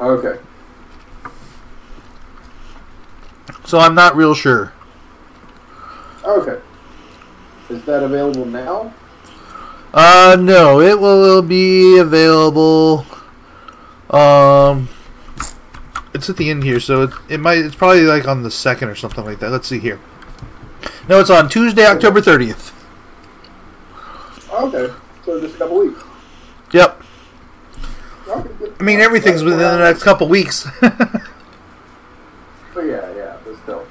[0.00, 0.38] Okay.
[3.64, 4.72] So I'm not real sure.
[6.24, 6.60] Okay.
[7.70, 8.92] Is that available now?
[9.94, 13.06] Uh, no, it will be available.
[14.10, 14.88] Um,
[16.12, 17.58] it's at the end here, so it, it might.
[17.58, 19.50] It's probably like on the second or something like that.
[19.50, 20.00] Let's see here.
[21.08, 22.72] No, it's on Tuesday, October thirtieth.
[24.52, 24.92] Okay.
[25.24, 26.02] So just a couple weeks.
[26.72, 27.02] Yep.
[28.28, 30.66] I mean, everything's within the next couple weeks.
[32.72, 33.86] But yeah, yeah, but still.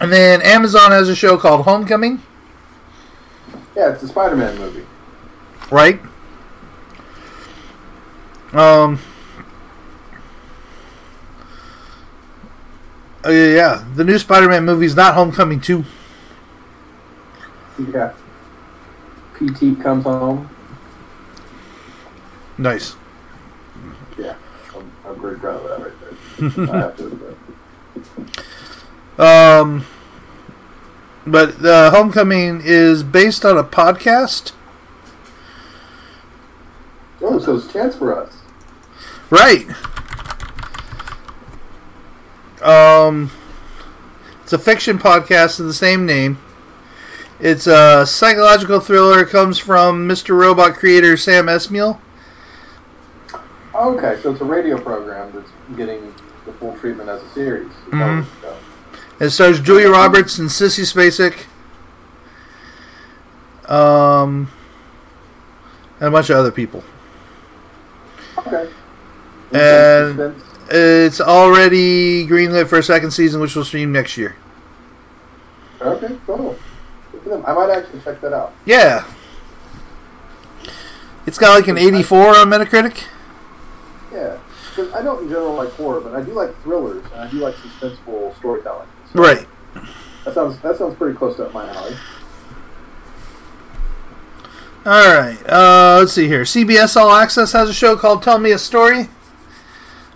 [0.00, 2.22] and then Amazon has a show called Homecoming,
[3.76, 4.86] Yeah, it's a Spider-Man movie.
[5.70, 6.00] right?
[8.52, 8.98] Um.
[13.24, 13.84] Oh yeah, yeah.
[13.94, 15.84] The new Spider-Man movie is not Homecoming two.
[17.92, 18.12] Yeah.
[19.34, 20.50] PT comes home.
[22.58, 22.94] Nice.
[24.18, 24.34] Yeah,
[24.76, 26.68] I'm, I'm pretty proud of that right there.
[26.74, 27.36] I have to admit.
[29.18, 29.86] Um,
[31.26, 34.52] but the Homecoming is based on a podcast,
[37.24, 38.34] Oh, so it's a chance for us.
[39.30, 39.66] right?
[42.62, 43.30] Um,
[44.42, 46.38] it's a fiction podcast of the same name.
[47.40, 49.20] It's a psychological thriller.
[49.22, 50.36] It comes from Mr.
[50.38, 51.98] Robot creator Sam Esmail.
[53.74, 56.14] Okay, so it's a radio program that's getting
[56.46, 57.70] the full treatment as a series.
[57.90, 58.24] Mhm.
[58.40, 58.41] show.
[59.22, 61.46] It stars Julia Roberts and Sissy Spacek.
[63.72, 64.50] Um,
[66.00, 66.82] and a bunch of other people.
[68.38, 68.68] Okay.
[69.52, 70.44] And- Suspense.
[70.74, 74.34] It's already greenlit for a second season, which will stream next year.
[75.80, 76.56] Okay, cool.
[77.12, 77.44] Good for them.
[77.46, 78.54] I might actually check that out.
[78.64, 79.04] Yeah.
[81.26, 83.04] It's got like an 84 on Metacritic.
[84.12, 84.38] Yeah,
[84.70, 87.36] because I don't in general like horror, but I do like thrillers and I do
[87.38, 88.88] like suspenseful storytelling.
[89.14, 89.46] Right.
[90.24, 91.96] That sounds that sounds pretty close to up my alley.
[94.84, 95.38] All right.
[95.48, 96.42] Uh, let's see here.
[96.42, 99.08] CBS All Access has a show called "Tell Me a Story,"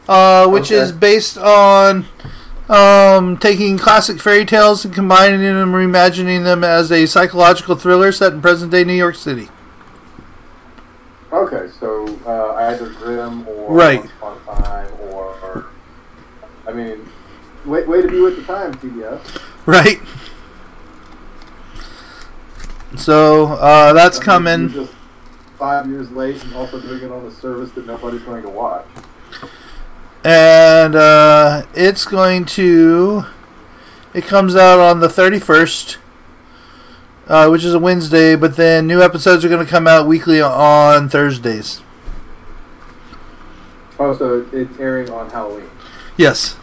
[0.08, 0.76] uh, which Okay.
[0.80, 2.06] is based on
[2.68, 8.10] um, taking classic fairy tales and combining them, and reimagining them as a psychological thriller
[8.10, 9.48] set in present-day New York City.
[11.32, 14.00] Okay, so uh, either Grimm or Right.
[14.00, 15.66] Once Upon a Time or, or
[16.66, 17.06] I mean,
[17.66, 19.42] way, way to be with the time, TBS.
[19.66, 20.00] Right.
[22.96, 24.68] So uh, that's I mean, coming.
[24.70, 24.92] Just
[25.58, 28.86] five years late and also doing it on a service that nobody's going to watch.
[30.24, 33.24] and uh, it's going to.
[34.14, 35.98] It comes out on the thirty first,
[37.26, 38.34] uh, which is a Wednesday.
[38.36, 41.82] But then new episodes are going to come out weekly on Thursdays.
[43.98, 45.70] Oh, so it's airing on Halloween.
[46.16, 46.56] Yes,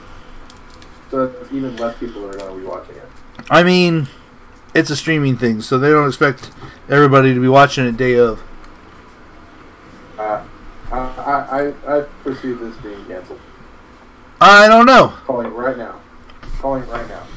[1.13, 3.07] So even less people are going to be watching it.
[3.47, 4.07] I mean
[4.73, 6.49] it's a streaming thing, so they don't expect
[6.89, 8.41] everybody to be watching it day of.
[10.17, 10.43] Uh,
[10.91, 13.39] I, I, I, I foresee this being canceled.
[14.41, 15.13] I don't know.
[15.25, 16.01] Calling it right now.
[16.57, 17.27] Calling it right now.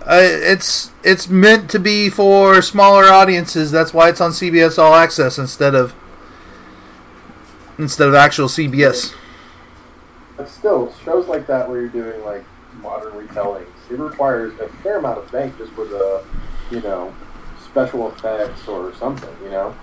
[0.00, 3.70] Uh, it's it's meant to be for smaller audiences.
[3.70, 5.94] That's why it's on CBS All Access instead of
[7.76, 9.14] instead of actual CBS.
[10.38, 12.46] But still, shows like that where you're doing like
[12.84, 16.22] modern retellings, it requires a fair amount of bank just for the,
[16.70, 17.12] you know,
[17.64, 19.34] special effects or something.
[19.42, 19.74] You know,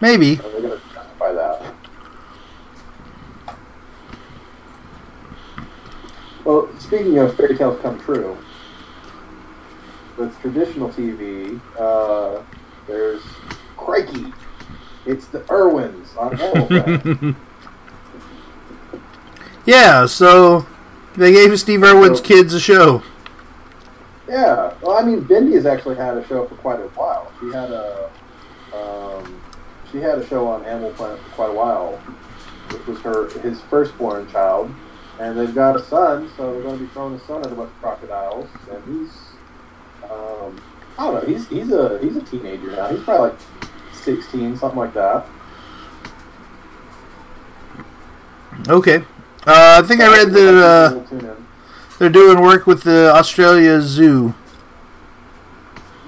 [0.00, 0.34] Maybe.
[0.34, 1.74] and they're going to justify that.
[6.44, 8.36] Well, speaking of fairy tales come true,
[10.16, 12.42] with traditional TV, uh,
[12.86, 13.22] there's
[13.76, 14.32] Crikey.
[15.06, 17.34] It's the Irwins on Animal
[19.64, 20.66] Yeah, so
[21.16, 23.02] they gave Steve Irwin's kids a show.
[24.28, 27.30] Yeah, well, I mean, Bindi has actually had a show for quite a while.
[27.40, 28.10] She had a,
[28.72, 29.42] um,
[29.90, 31.96] she had a show on Animal Planet for quite a while,
[32.70, 34.72] which was her his firstborn child,
[35.20, 37.54] and they've got a son, so they're going to be throwing his son at a
[37.54, 39.10] bunch of crocodiles, and he's,
[40.04, 40.62] um,
[40.96, 42.88] I don't know, he's he's a he's a teenager now.
[42.88, 43.38] He's probably like
[43.92, 45.26] sixteen, something like that.
[48.68, 49.04] Okay.
[49.46, 51.46] Uh, I think I read that uh, We'll tune in.
[51.98, 54.34] they're doing work with the Australia Zoo.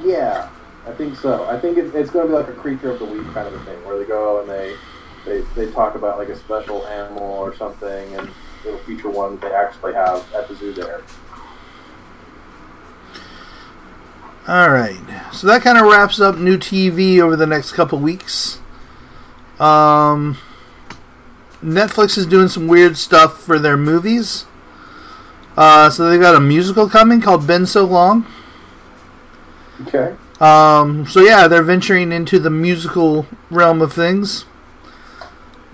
[0.05, 0.49] Yeah,
[0.87, 1.45] I think so.
[1.49, 3.55] I think it's, it's going to be like a creature of the week kind of
[3.55, 4.77] a thing, where they go and they,
[5.25, 8.29] they they talk about like a special animal or something, and
[8.67, 11.03] it'll feature one they actually have at the zoo there.
[14.47, 15.01] All right.
[15.33, 18.61] So that kind of wraps up new TV over the next couple weeks.
[19.59, 20.37] Um,
[21.65, 24.45] Netflix is doing some weird stuff for their movies.
[25.57, 28.27] Uh, so they've got a musical coming called Been So Long.
[29.87, 30.15] Okay.
[30.41, 34.45] Um, so yeah, they're venturing into the musical realm of things.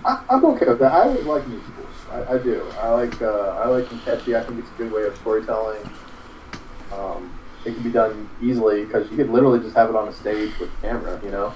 [0.05, 0.93] I, I'm okay with that.
[0.93, 1.87] I always like musicals.
[2.11, 2.65] I, I do.
[2.81, 4.37] I like uh, I like them catchy.
[4.37, 5.91] I think it's a good way of storytelling.
[6.93, 10.13] Um, it can be done easily because you could literally just have it on a
[10.13, 11.21] stage with camera.
[11.25, 11.55] You know.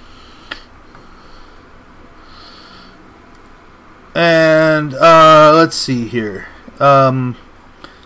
[4.14, 6.46] And uh, let's see here.
[6.78, 7.36] Um,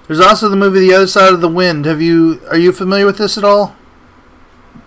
[0.07, 1.85] there's also the movie The Other Side of the Wind.
[1.85, 3.77] Have you are you familiar with this at all?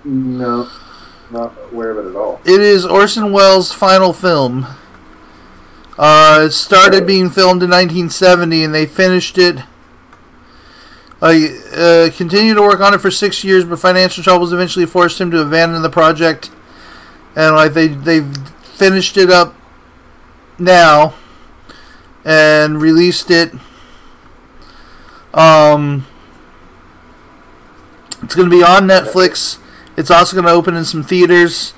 [0.04, 0.68] No,
[1.30, 2.42] not aware of it at all.
[2.44, 4.66] It is Orson Welles' final film.
[5.98, 9.58] Uh, it started being filmed in 1970, and they finished it.
[11.22, 15.22] I uh, continued to work on it for six years, but financial troubles eventually forced
[15.22, 16.50] him to abandon the project.
[17.36, 19.56] And like they they've finished it up
[20.62, 21.16] now
[22.24, 23.52] and released it.
[25.34, 26.06] Um,
[28.22, 29.58] it's going to be on Netflix.
[29.98, 31.74] It's also going to open in some theaters.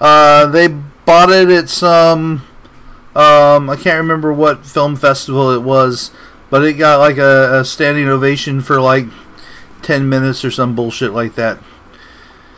[0.00, 2.46] Uh, they bought it at some.
[3.14, 6.10] Um, I can't remember what film festival it was,
[6.50, 9.06] but it got like a, a standing ovation for like
[9.82, 11.58] ten minutes or some bullshit like that.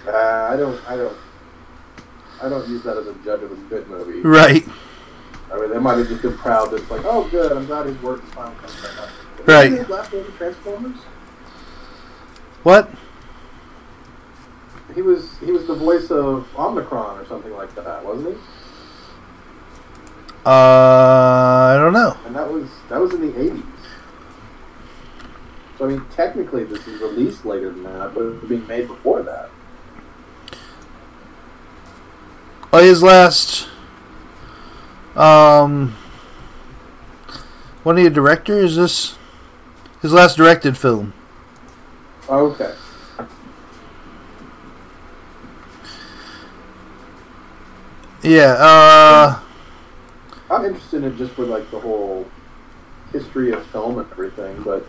[0.07, 0.12] Uh,
[0.51, 0.89] I don't.
[0.89, 1.16] I don't.
[2.41, 4.20] I don't use that as a judge of a good movie.
[4.20, 4.64] Right.
[5.55, 7.86] I mean, they might have just been proud that it's like, oh, good, I'm glad
[7.86, 9.09] his work is finally coming back up.
[9.46, 9.88] Right.
[9.88, 10.98] Wasn't his Transformers?
[12.64, 12.90] What?
[14.94, 18.40] He was he was the voice of Omnicron or something like that, wasn't he?
[20.46, 22.16] Uh, I don't know.
[22.26, 23.62] And that was that was in the eighties.
[25.78, 28.88] So I mean, technically, this is released later than that, but it was being made
[28.88, 29.50] before that.
[32.72, 33.68] Oh, his last.
[35.17, 35.97] Um.
[37.83, 38.59] What are you director?
[38.59, 39.17] Is this
[40.03, 41.12] his last directed film?
[42.29, 42.75] Okay.
[48.23, 48.57] Yeah.
[48.59, 49.41] Uh.
[50.51, 52.27] I'm interested in it just for like the whole
[53.12, 54.87] history of film and everything, but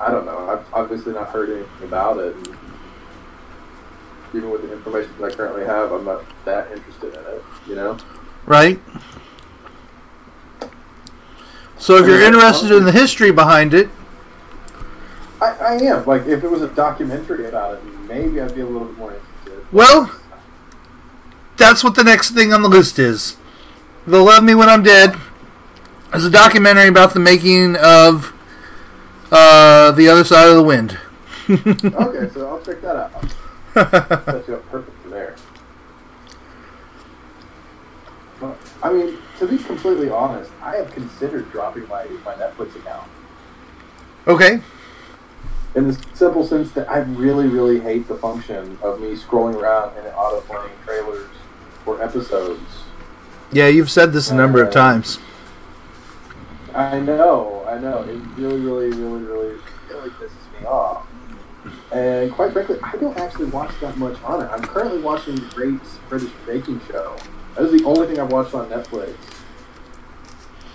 [0.00, 0.48] I don't know.
[0.48, 2.34] I've obviously not heard anything about it.
[2.34, 2.56] And
[4.34, 7.42] even with the information that I currently have, I'm not that interested in it.
[7.68, 7.98] You know.
[8.46, 8.80] Right.
[11.78, 13.90] So if you're interested in the history behind it,
[15.40, 16.06] I, I am.
[16.06, 19.12] Like, if it was a documentary about it, maybe I'd be a little bit more
[19.12, 19.72] interested.
[19.72, 20.10] Well-
[21.56, 23.36] that's what the next thing on the list is.
[24.06, 25.16] They'll Love Me When I'm Dead
[26.14, 28.32] is a documentary about the making of
[29.32, 30.98] uh, The Other Side of the Wind.
[31.50, 34.24] okay, so I'll check that out.
[34.24, 35.36] Set you up perfect for there.
[38.40, 43.08] Well, I mean, to be completely honest, I have considered dropping my, my Netflix account.
[44.26, 44.60] okay.
[45.74, 49.94] In the simple sense that I really, really hate the function of me scrolling around
[49.98, 51.28] and auto playing trailers
[51.84, 52.62] or episodes.
[53.52, 55.18] Yeah, you've said this a number of Uh, times.
[56.74, 58.02] I know, I know.
[58.02, 59.56] It really, really, really, really,
[59.90, 61.06] really pisses me off.
[61.92, 64.48] And quite frankly, I don't actually watch that much on it.
[64.50, 67.16] I'm currently watching the Great British Baking Show.
[67.56, 69.14] That is the only thing I've watched on Netflix.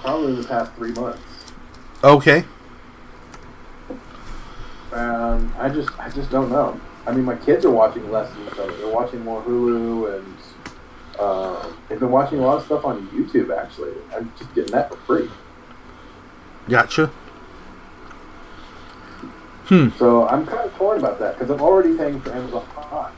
[0.02, 1.22] Probably in the past three months.
[2.04, 2.44] Okay.
[4.92, 6.80] And I just, I just don't know.
[7.06, 8.78] I mean, my kids are watching less and less of it.
[8.80, 10.38] They're watching more Hulu and
[11.20, 13.56] uh, they've been watching a lot of stuff on YouTube.
[13.56, 15.30] Actually, I'm just getting that for free.
[16.68, 17.08] Gotcha.
[19.66, 19.90] Hmm.
[19.98, 23.14] So I'm kind of torn about that because I'm already paying for Amazon Prime.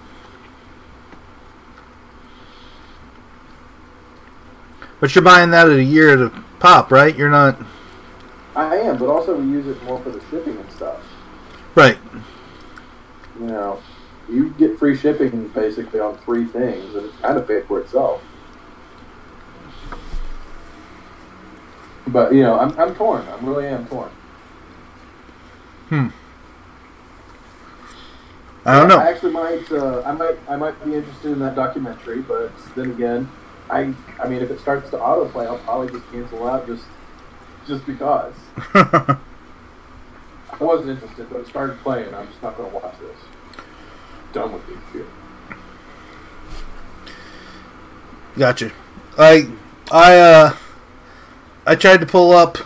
[5.03, 6.29] But you're buying that at a year at a
[6.59, 7.13] pop, right?
[7.13, 7.61] You're not.
[8.55, 11.03] I am, but also we use it more for the shipping and stuff.
[11.75, 11.97] Right.
[13.37, 13.83] You know,
[14.29, 18.23] you get free shipping basically on three things, and it's kind of paid for itself.
[22.07, 23.27] But you know, I'm I'm torn.
[23.27, 24.09] I really am torn.
[25.89, 26.07] Hmm.
[28.65, 28.99] I don't know.
[28.99, 29.69] I actually might.
[29.69, 30.37] Uh, I might.
[30.47, 33.29] I might be interested in that documentary, but then again,
[33.69, 33.93] I.
[34.21, 36.85] I mean, if it starts to autoplay, I'll probably just cancel out just,
[37.67, 38.33] just because.
[38.73, 39.17] I
[40.59, 42.13] wasn't interested, but it started playing.
[42.13, 43.63] I'm just not going to watch this.
[44.33, 45.05] Done with this shit.
[48.37, 48.71] Gotcha.
[49.17, 49.47] I
[49.91, 50.55] I uh
[51.67, 52.57] I tried to pull up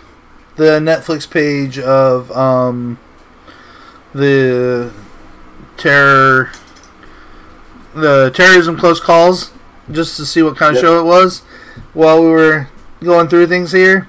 [0.55, 2.99] the Netflix page of um
[4.13, 4.93] the
[5.75, 6.51] terror
[7.93, 9.51] the terrorism close calls
[9.91, 10.89] just to see what kind of Yep.
[10.89, 11.39] show it was
[11.93, 12.67] while we were
[13.03, 14.07] going through things here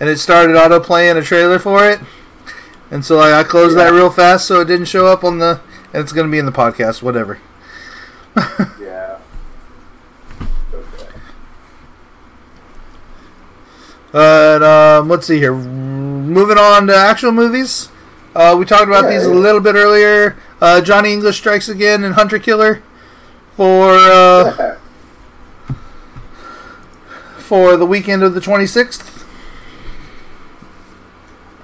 [0.00, 2.00] and it started auto playing a trailer for it
[2.90, 5.60] and so like, I closed that real fast so it didn't show up on the
[5.92, 7.38] and it's going to be in the podcast whatever
[8.80, 9.18] Yeah.
[10.72, 11.08] Okay.
[14.12, 15.54] But um, let's see here.
[15.54, 17.88] Moving on to actual movies.
[18.34, 20.36] Uh, we talked about Yeah, these a little bit earlier.
[20.60, 22.82] Uh, Johnny English strikes again and Hunter Killer
[23.56, 24.78] for uh,
[27.50, 29.26] for the weekend of the twenty sixth.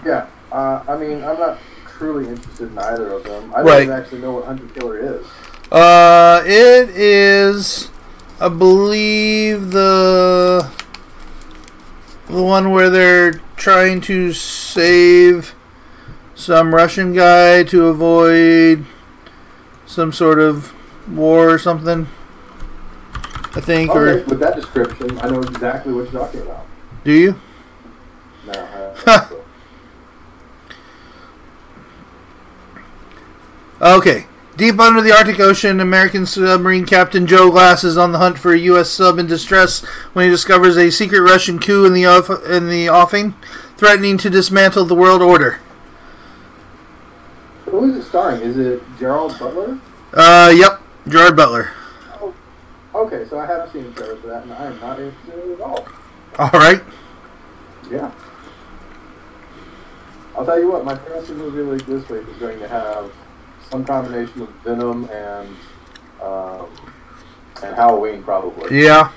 [0.04, 0.26] yeah.
[0.50, 1.58] Uh, I mean, I'm not
[1.96, 3.52] truly interested in either of them.
[3.54, 3.82] I don't Right.
[3.84, 5.24] even actually know what Hunter Killer is.
[5.70, 7.88] Uh, it is,
[8.40, 10.68] I believe the
[12.28, 15.54] the one where they're trying to save
[16.34, 18.84] some Russian guy to avoid
[19.86, 20.72] some sort of
[21.08, 22.08] war or something.
[23.56, 26.66] I think, Okay, or with that description, I know exactly what you're talking about.
[27.04, 27.40] do you?
[28.46, 29.42] No, I so.
[33.80, 34.26] Okay.
[34.56, 38.54] Deep under the Arctic Ocean, American submarine captain Joe Glass is on the hunt for
[38.54, 38.88] a U.S.
[38.88, 39.84] sub in distress
[40.14, 43.34] when he discovers a secret Russian coup in the off- in the offing,
[43.76, 45.58] threatening to dismantle the world order.
[47.66, 48.40] Who is it starring?
[48.40, 49.78] Is it Gerald Butler?
[50.14, 51.72] Uh, yep, Gerard Butler.
[52.96, 55.50] Okay, so I haven't seen a trailer for that, and I am not interested in
[55.50, 55.86] it at all.
[56.38, 56.82] All right.
[57.90, 58.10] Yeah.
[60.34, 63.12] I'll tell you what, my fantasy movie league this week is going to have
[63.68, 65.56] some combination of Venom and
[66.22, 66.68] um,
[67.62, 68.82] and Halloween, probably.
[68.82, 69.12] Yeah,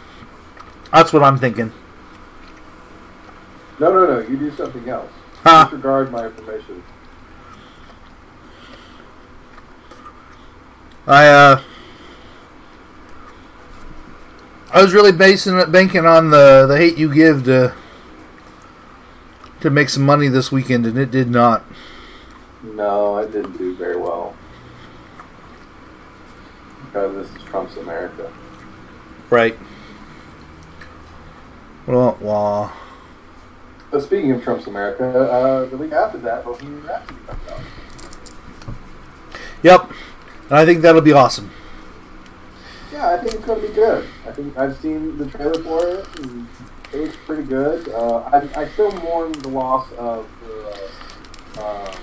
[0.92, 1.72] that's what I'm thinking.
[3.80, 4.28] No, no, no.
[4.28, 5.12] You do something else.
[5.44, 5.66] Huh.
[5.66, 6.84] Disregard my information.
[11.08, 11.62] I uh,
[14.72, 17.74] I was really basing banking on the the hate you give to
[19.62, 21.64] to make some money this weekend, and it did not.
[22.64, 24.36] No, I didn't do very well.
[26.86, 28.32] Because this is Trump's America.
[29.30, 29.58] Right.
[31.88, 32.74] Well, well,
[33.92, 37.60] But speaking of Trump's America, uh, the week after that, Bohemian Rhapsody comes out.
[39.64, 39.90] yep.
[40.50, 41.50] And I think that'll be awesome.
[42.92, 44.08] Yeah, I think it's going to be good.
[44.28, 46.48] I think I've seen the trailer for it, and
[46.92, 47.88] it looks pretty good.
[47.90, 51.96] Uh, I, I still mourn the loss of the, uh, um,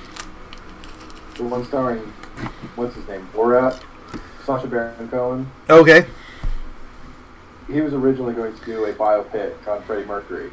[1.37, 1.99] the one starring,
[2.77, 3.83] what's his name, Borat,
[4.45, 5.51] Sacha Baron Cohen.
[5.69, 6.07] Okay.
[7.67, 10.53] He was originally going to do a biopic on Freddie Mercury,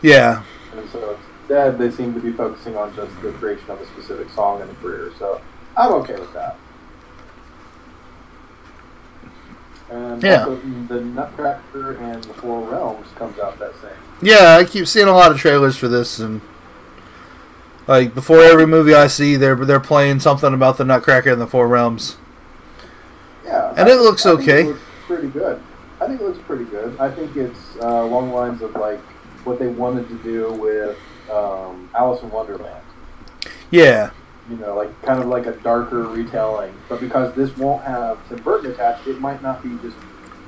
[0.00, 0.44] Yeah.
[0.76, 4.30] and so instead they seem to be focusing on just the creation of a specific
[4.30, 5.10] song and a career.
[5.18, 5.40] So
[5.76, 6.56] I'm okay with that.
[9.90, 10.44] And Yeah.
[10.88, 13.90] the Nutcracker and the Four Realms comes out that same.
[14.22, 16.40] Yeah, I keep seeing a lot of trailers for this, and
[17.88, 21.46] like before every movie I see, they're they're playing something about the Nutcracker and the
[21.46, 22.16] Four Realms.
[23.44, 24.60] Yeah, And I- it looks I think okay.
[24.62, 25.60] It looks pretty good.
[26.00, 26.96] I think it looks pretty good.
[27.00, 29.00] I think it's uh, along the lines of like
[29.44, 30.96] what they wanted to do with
[31.32, 32.82] um, Alice in Wonderland.
[33.70, 34.10] Yeah,
[34.50, 36.74] You know, like kind of like a darker retelling.
[36.88, 39.96] But because this won't have Tim Burton attached, it might not be just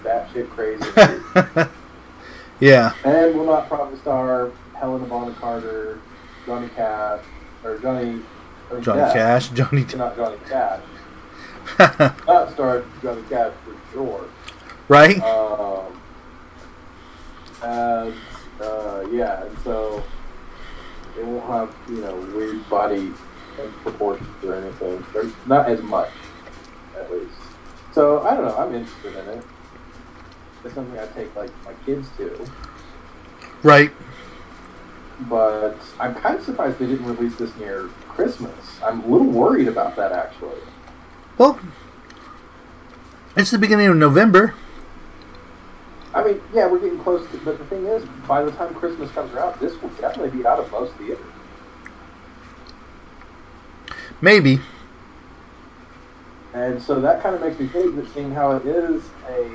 [0.02, 0.84] batshit crazy.
[2.60, 6.00] yeah, and will not probably star Helena Bonham Carter,
[6.46, 7.24] Johnny Cash,
[7.62, 8.20] or Johnny.
[8.70, 9.12] or Johnny Depp.
[9.12, 9.86] Cash, Johnny.
[9.96, 10.82] Not Johnny Cash.
[12.26, 14.28] Not star Johnny Cash for sure.
[14.88, 15.20] right?
[15.22, 16.00] Um,
[17.62, 18.14] and
[18.60, 20.02] uh, yeah, and so
[21.16, 23.12] it won't have you know weird body
[23.82, 26.10] proportions or anything, or not as much,
[26.98, 27.32] at least.
[27.92, 28.56] So I don't know.
[28.56, 29.44] I'm interested in it.
[30.64, 32.46] It's something I take like my kids to,
[33.62, 33.90] Right.
[35.28, 38.80] but I'm kind of surprised they didn't release this near Christmas.
[38.82, 40.60] I'm a little worried about that actually.
[41.38, 41.58] Well,
[43.36, 44.54] it's the beginning of November.
[46.14, 49.10] I mean, yeah, we're getting close to, but the thing is, by the time Christmas
[49.12, 51.18] comes around, this will definitely be out of most theaters.
[54.22, 54.60] Maybe.
[56.54, 59.50] And so that kind of makes me think that seeing how it is a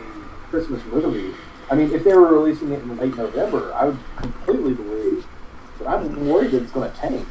[0.50, 1.34] Christmas movie,
[1.72, 5.26] I mean, if they were releasing it in late November, I would completely believe.
[5.78, 7.28] But I'm worried that it's going to tank.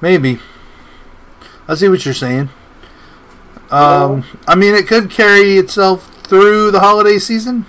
[0.00, 0.40] Maybe.
[1.66, 2.50] I see what you're saying.
[3.70, 7.66] Um, I mean, it could carry itself through the holiday season.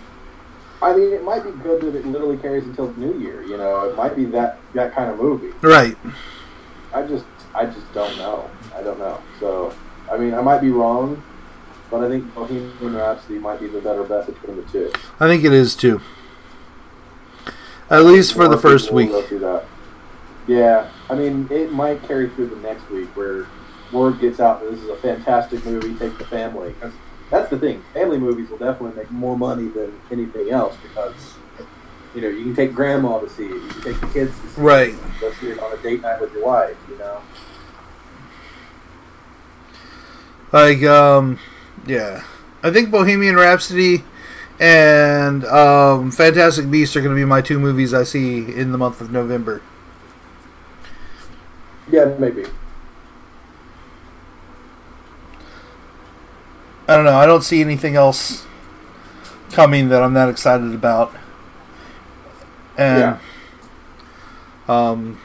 [0.81, 3.43] I mean, it might be good that it literally carries until New Year.
[3.43, 5.53] You know, it might be that that kind of movie.
[5.61, 5.95] Right.
[6.93, 8.49] I just, I just don't know.
[8.75, 9.21] I don't know.
[9.39, 9.73] So,
[10.11, 11.21] I mean, I might be wrong,
[11.89, 14.91] but I think Bohemian Rhapsody might be the better bet between the two.
[15.19, 16.01] I think it is too.
[17.89, 19.11] At least for the first week.
[20.47, 23.45] Yeah, I mean, it might carry through the next week where
[23.91, 25.93] word gets out that this is a fantastic movie.
[25.99, 26.73] Take the family.
[27.29, 27.83] that's the thing.
[27.93, 31.35] Family movies will definitely make more money than anything else because
[32.15, 33.49] you know you can take grandma to see it.
[33.51, 34.89] You can take the kids to see Right.
[34.89, 35.19] it.
[35.19, 36.77] Go see it on a date night with your wife.
[36.89, 37.21] You know.
[40.51, 41.39] Like, um,
[41.87, 42.23] yeah.
[42.61, 44.03] I think Bohemian Rhapsody
[44.59, 48.77] and um, Fantastic Beasts are going to be my two movies I see in the
[48.77, 49.61] month of November.
[51.89, 52.43] Yeah, maybe.
[56.87, 57.15] I don't know.
[57.15, 58.45] I don't see anything else
[59.51, 61.13] coming that I'm that excited about.
[62.77, 63.19] And,
[64.67, 65.19] um,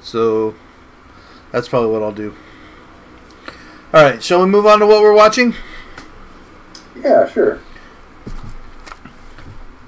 [0.00, 0.54] so
[1.52, 2.34] that's probably what I'll do.
[3.94, 5.54] All right, shall we move on to what we're watching?
[7.02, 7.60] Yeah, sure.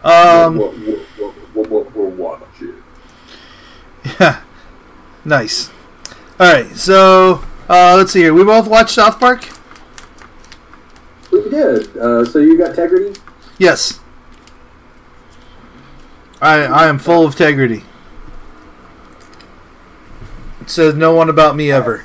[0.05, 2.75] Um, what, what, what, what, what we're watching.
[4.21, 4.41] Yeah.
[5.25, 5.71] Nice.
[6.41, 6.75] All right.
[6.75, 8.33] So uh, let's see here.
[8.33, 9.47] We both watched South Park.
[11.31, 11.95] We did.
[11.97, 13.21] Uh, so you got integrity.
[13.59, 14.01] Yes.
[16.41, 17.85] I I am full of integrity.
[20.61, 22.05] It says no one about me ever.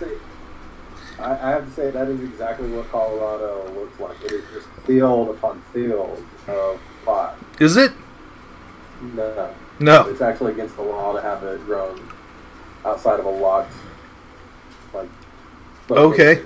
[1.20, 4.22] I, I have to say that is exactly what Colorado looks like.
[4.24, 7.38] It is just field upon field of pot.
[7.60, 7.92] Is it?
[9.02, 10.08] No, No.
[10.08, 12.10] it's actually against the law to have it grown
[12.86, 13.74] outside of a locked,
[14.94, 15.10] like.
[15.92, 16.42] Okay.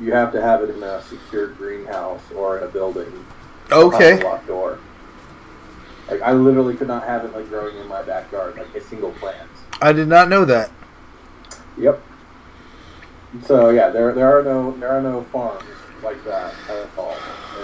[0.00, 3.24] You have to have it in a secured greenhouse or in a building.
[3.70, 4.20] Okay.
[4.20, 4.78] a locked door.
[6.08, 9.12] Like I literally could not have it like growing in my backyard, like a single
[9.12, 9.48] plant.
[9.80, 10.70] I did not know that.
[11.78, 12.00] Yep.
[13.46, 15.64] So yeah, there there are no there are no farms
[16.02, 17.16] like that at all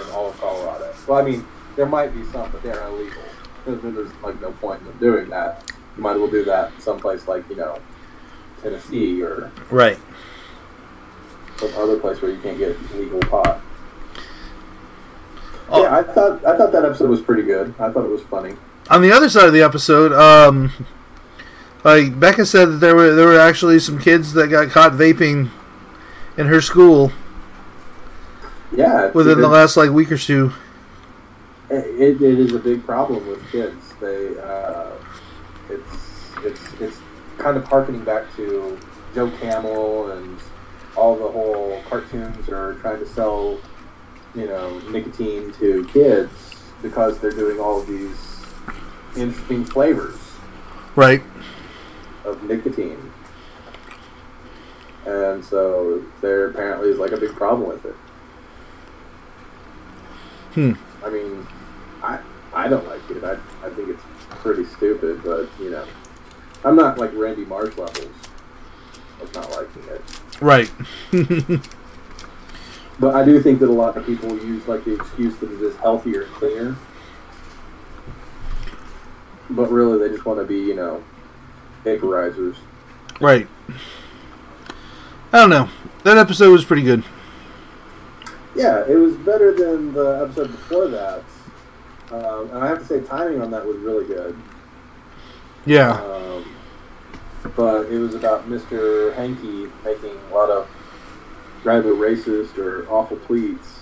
[0.03, 0.93] in all of Colorado.
[1.07, 3.21] Well, I mean, there might be some, but they're illegal.
[3.65, 5.71] There's, there's like no point in doing that.
[5.95, 7.77] You might as well do that someplace like you know
[8.61, 9.99] Tennessee or Right.
[11.57, 13.61] some other place where you can't get legal pot.
[15.71, 15.83] Oh.
[15.83, 17.73] Yeah, I thought I thought that episode was pretty good.
[17.79, 18.55] I thought it was funny.
[18.89, 20.71] On the other side of the episode, um,
[21.83, 25.49] like Becca said that there were there were actually some kids that got caught vaping
[26.37, 27.11] in her school
[28.75, 30.53] Yeah, within the last like week or two.
[31.69, 33.93] It, it is a big problem with kids.
[34.01, 34.91] They, uh,
[35.69, 36.97] it's, it's, it's
[37.37, 38.77] kind of harkening back to
[39.15, 40.37] Joe Camel and
[40.97, 43.57] all the whole cartoons are trying to sell,
[44.35, 48.39] you know, nicotine to kids because they're doing all these
[49.15, 50.17] interesting flavors
[50.95, 51.21] Right.
[52.25, 53.11] of nicotine.
[55.05, 57.95] And so there apparently is like a big problem with it.
[60.53, 60.73] Hmm.
[61.03, 61.47] I mean,
[62.03, 62.19] I
[62.53, 63.23] I don't like it.
[63.23, 63.33] I
[63.65, 65.85] I think it's pretty stupid, but you know,
[66.63, 68.05] I'm not like Randy Marsh levels
[69.21, 70.01] of not liking it.
[70.41, 70.71] Right.
[73.01, 75.59] But I do think that a lot of people use like the excuse that it
[75.59, 76.77] is healthier and cleaner.
[79.49, 81.03] But really, they just want to be, you know,
[81.83, 82.57] vaporizers.
[83.19, 83.47] right.
[85.33, 85.69] I don't know.
[86.03, 87.03] That episode was pretty good.
[88.55, 91.23] Yeah, it was better than the episode before that.
[92.11, 94.37] Um, and I have to say, timing on that was really good.
[95.65, 95.93] Yeah.
[96.01, 96.53] Um,
[97.55, 99.15] but it was about Mr.
[99.15, 100.67] Hanky making a lot of
[101.63, 103.79] rather racist or awful tweets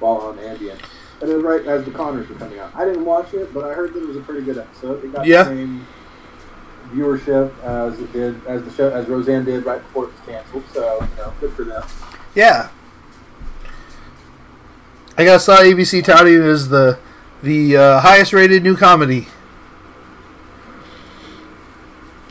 [0.00, 0.78] while on Ambien.
[1.20, 2.70] And it was right as the Connors were coming out.
[2.74, 5.04] I didn't watch it, but I heard that it was a pretty good episode.
[5.04, 5.42] It got Yeah.
[5.44, 5.86] the same
[6.94, 10.62] viewership as it did as the show as Roseanne did right before it was canceled.
[10.72, 11.82] So you know, good for them.
[12.34, 12.68] Yeah.
[15.18, 16.98] I got saw ABC touting it as the
[17.42, 19.26] the uh, highest rated new comedy,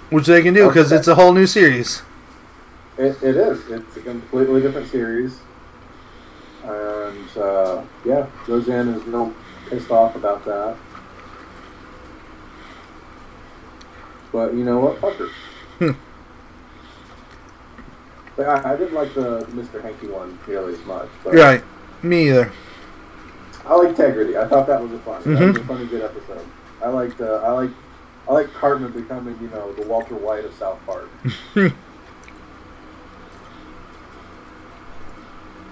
[0.10, 0.96] which they can do because Okay.
[1.00, 2.02] it's a whole new series.
[2.98, 3.70] It, it is.
[3.70, 5.40] It's a completely different series.
[6.64, 9.34] And uh, yeah, Roseanne is real
[9.70, 10.76] pissed off about that.
[14.32, 15.00] But you know what?
[15.00, 15.28] Fuck her.
[15.80, 15.92] Hmm.
[18.42, 19.82] I, I didn't like the Mr.
[19.82, 21.10] Hanky one nearly as much.
[21.24, 21.64] But Right.
[22.04, 22.52] Me either.
[23.66, 24.38] I like Integrity.
[24.38, 25.22] I thought that was a fun.
[25.24, 25.68] That was a Mhm.
[25.68, 26.46] funny, good episode.
[26.84, 27.20] I liked.
[27.22, 27.72] Uh, I like.
[28.30, 31.10] I like Cartman becoming, you know, the Walter White of South Park.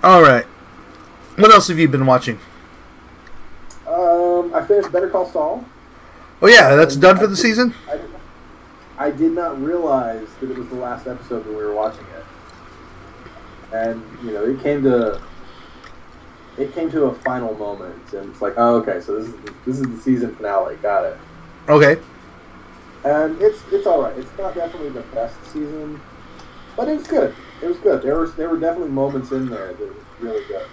[0.05, 0.45] All right.
[1.35, 2.37] What else have you been watching?
[3.87, 5.65] Um, I finished Better Call Saul.
[6.43, 7.73] Oh yeah, that's done for the season.
[7.89, 8.09] I, did-
[8.99, 13.75] I did not realize that it was the last episode when we were watching it,
[13.75, 15.19] and you know, it came to
[16.59, 19.53] it came to a final moment, and it's like, oh, okay, so this is the,
[19.65, 20.75] this is the season finale.
[20.77, 21.17] Got it.
[21.67, 21.99] Okay.
[23.03, 24.15] And it's it's all right.
[24.17, 25.99] It's not definitely the best season,
[26.77, 27.33] but it's good.
[27.61, 28.01] It was good.
[28.01, 30.67] There was there were definitely moments in there that was really good.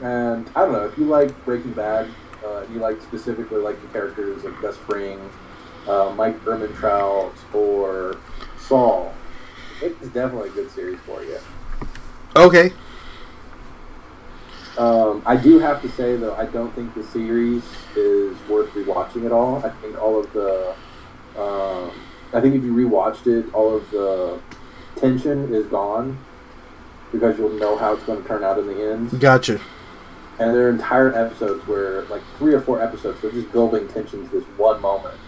[0.00, 2.08] And I don't know if you like Breaking Bad,
[2.44, 5.18] uh, you like specifically like the characters of Gus Fring,
[5.88, 8.16] uh, Mike Ehrmantraut, or
[8.58, 9.12] Saul.
[9.82, 11.38] It's definitely a good series for you.
[12.36, 12.72] Okay.
[14.76, 17.64] Um, I do have to say though, I don't think the series
[17.96, 19.56] is worth rewatching at all.
[19.64, 20.74] I think all of the,
[21.36, 21.90] um,
[22.32, 24.40] I think if you rewatched it, all of the
[25.00, 26.18] tension is gone
[27.12, 29.18] because you'll know how it's going to turn out in the end.
[29.20, 29.60] Gotcha.
[30.38, 34.28] And there are entire episodes where, like three or four episodes, they're just building tension
[34.28, 35.18] to this one moment,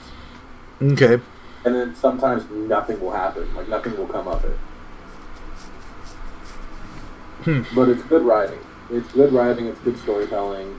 [0.81, 1.21] Okay.
[1.65, 3.53] and then sometimes nothing will happen.
[3.55, 4.57] Like nothing will come of it.
[7.45, 7.63] Hmm.
[7.75, 8.59] But it's good writing.
[8.91, 9.67] It's good writing.
[9.67, 10.79] It's good storytelling.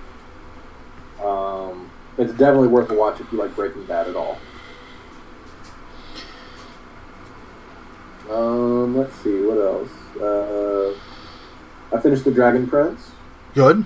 [1.23, 4.37] Um, it's definitely worth a watch if you like Breaking Bad at all.
[8.31, 9.91] Um, let's see what else.
[10.21, 10.93] Uh,
[11.95, 13.11] I finished The Dragon Prince,
[13.53, 13.85] Good.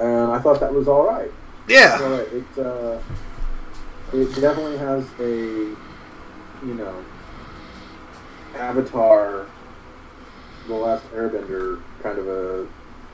[0.00, 1.30] and I thought that was all right.
[1.68, 1.98] Yeah.
[2.02, 2.26] All right.
[2.32, 2.98] It uh,
[4.12, 5.30] it definitely has a
[6.66, 7.04] you know
[8.56, 9.46] Avatar,
[10.66, 12.66] the Last Airbender kind of a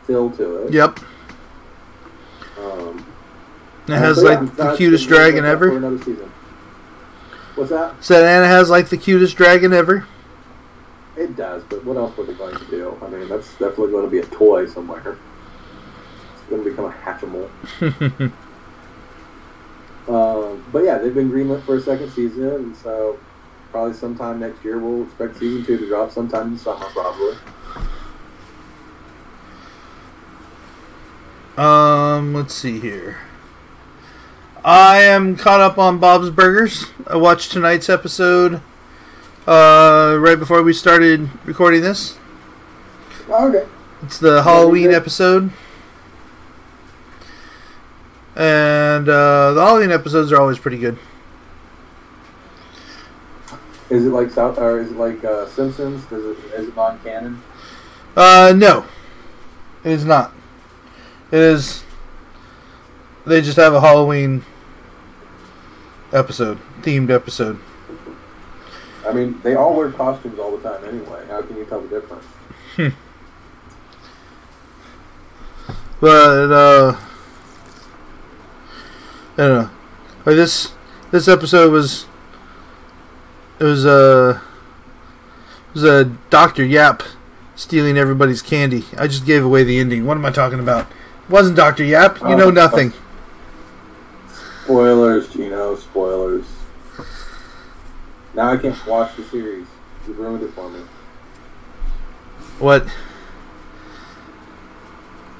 [0.04, 0.72] feel to it.
[0.72, 1.00] Yep.
[2.58, 3.06] Um,
[3.88, 5.70] It has So, yeah, like the cutest dragon for ever.
[7.56, 8.04] What's that?
[8.04, 10.06] Said Anna has like the cutest dragon ever.
[11.16, 12.96] It does, but what else were they going to do?
[13.02, 15.16] I mean, that's definitely going to be a toy somewhere.
[16.34, 18.32] It's going to become a Hatchimal.
[20.08, 23.18] Um, but yeah, they've been greenlit for a second season, and so
[23.72, 27.36] probably sometime next year we'll expect season two to drop sometime in the summer, probably.
[31.56, 33.18] Um, let's see here.
[34.66, 36.86] I am caught up on Bob's Burgers.
[37.06, 38.60] I watched tonight's episode
[39.46, 42.18] uh, right before we started recording this.
[43.28, 43.70] Oh, okay.
[44.02, 45.52] It's the Halloween episode.
[48.34, 50.98] And uh, the Halloween episodes are always pretty good.
[53.88, 56.04] Is it like South, or is it like uh, Simpsons?
[56.06, 57.40] Does it is it non-canon?
[58.16, 58.84] Uh, no,
[59.84, 60.32] it is not.
[61.30, 61.84] It is.
[63.24, 64.44] They just have a Halloween
[66.12, 67.58] episode, themed episode.
[69.06, 71.24] I mean, they all wear costumes all the time anyway.
[71.28, 72.24] How can you tell the difference?
[76.00, 76.96] But uh,
[79.32, 79.70] I don't know.
[80.26, 80.72] Like this,
[81.10, 82.06] this episode was.
[83.58, 84.40] It was uh,
[85.68, 87.02] it was a Doctor Yap
[87.54, 88.84] stealing everybody's candy.
[88.98, 90.04] I just gave away the ending.
[90.04, 90.86] What am I talking about?
[90.90, 92.20] It wasn't Doctor Yap.
[92.20, 92.92] You know Oh, nothing.
[94.64, 95.76] Spoilers, Gino.
[98.36, 99.66] Now I can't watch the series.
[100.06, 100.80] You ruined it for me.
[102.58, 102.86] What?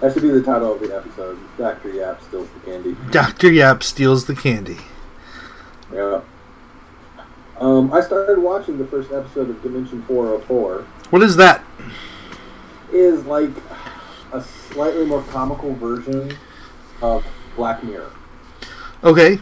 [0.00, 1.38] That should be the title of the episode.
[1.58, 1.90] Dr.
[1.90, 2.96] Yap steals the candy.
[3.10, 4.78] Doctor Yap steals the candy.
[5.92, 6.22] Yeah.
[7.58, 10.86] Um, I started watching the first episode of Dimension 404.
[11.10, 11.62] What is that?
[12.92, 13.50] Is like
[14.32, 16.34] a slightly more comical version
[17.02, 17.26] of
[17.56, 18.12] Black Mirror.
[19.04, 19.38] Okay.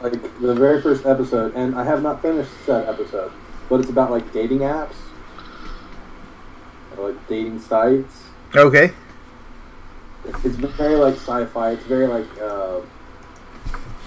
[0.00, 3.32] Like the very first episode, and I have not finished that episode,
[3.68, 4.94] but it's about like dating apps,
[6.96, 8.24] or like dating sites.
[8.54, 8.92] Okay.
[10.24, 11.72] It's very like sci-fi.
[11.72, 12.80] It's very like uh,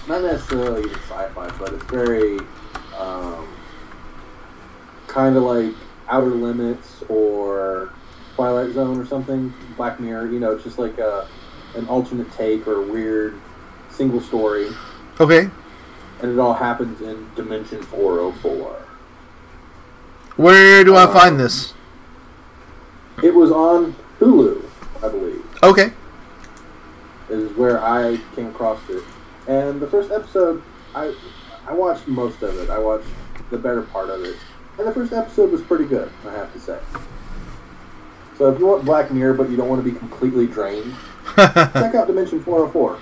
[0.08, 2.38] not necessarily even sci-fi, but it's very
[2.98, 3.48] um,
[5.06, 5.74] kind of like
[6.08, 7.92] Outer Limits or
[8.34, 9.52] Twilight Zone or something.
[9.76, 10.30] Black Mirror.
[10.32, 11.28] You know, it's just like a
[11.76, 13.40] an alternate take or a weird
[13.90, 14.68] single story,
[15.20, 15.48] Okay.
[16.22, 18.76] And it all happens in Dimension Four Hundred Four.
[20.36, 21.74] Where do I Uh, find this?
[23.22, 24.64] It was on Hulu,
[25.02, 25.44] I believe.
[25.62, 25.92] Okay.
[27.30, 29.02] is where I came across it.
[29.46, 30.62] And the first episode,
[30.94, 31.14] I
[31.66, 32.68] I watched most of it.
[32.70, 33.06] I watched
[33.50, 34.36] the better part of it.
[34.78, 36.78] And the first episode was pretty good, I have to say.
[38.36, 40.94] So if you want Black Mirror but you don't want to be completely drained,
[41.36, 42.98] check out Dimension 404.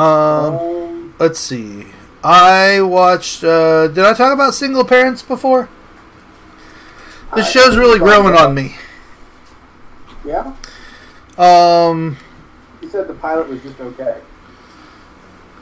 [0.00, 1.86] Um, let's see.
[2.22, 3.42] I watched.
[3.44, 5.68] Uh, did I talk about single parents before?
[7.34, 8.76] This I- show's really growing on me.
[10.24, 10.52] Yeah?
[11.38, 12.18] Um,
[12.82, 14.18] You said the pilot was just okay.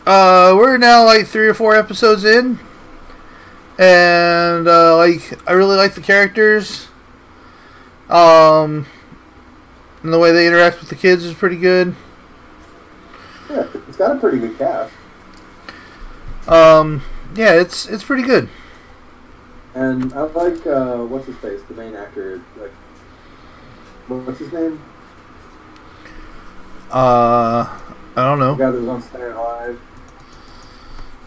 [0.06, 2.58] uh, we're now like three or four episodes in,
[3.78, 6.88] and uh, like I really like the characters.
[8.08, 8.86] Um,
[10.02, 11.94] and the way they interact with the kids is pretty good.
[13.50, 14.92] Yeah, it's got a pretty good cast.
[16.46, 17.02] Um,
[17.34, 18.48] yeah, it's it's pretty good.
[19.74, 22.40] And I like, uh, what's his face, the main actor.
[22.60, 22.72] Like,
[24.08, 24.80] what's his name?
[26.90, 27.68] Uh,
[28.16, 28.54] I don't The know.
[28.56, 29.80] guy that was on Saturday Night Live.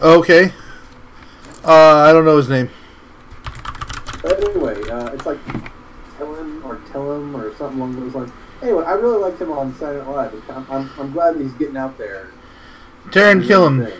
[0.02, 0.54] Okay.
[1.64, 2.70] Uh, I don't know his name.
[4.24, 5.38] But anyway, uh, it's like
[6.18, 8.32] Tillum or Tillum or something along those lines.
[8.62, 10.50] Anyway, I really liked him on Saturday Night Live.
[10.50, 12.30] I'm, I'm, I'm glad he's getting out there.
[13.08, 13.92] Taran Killam.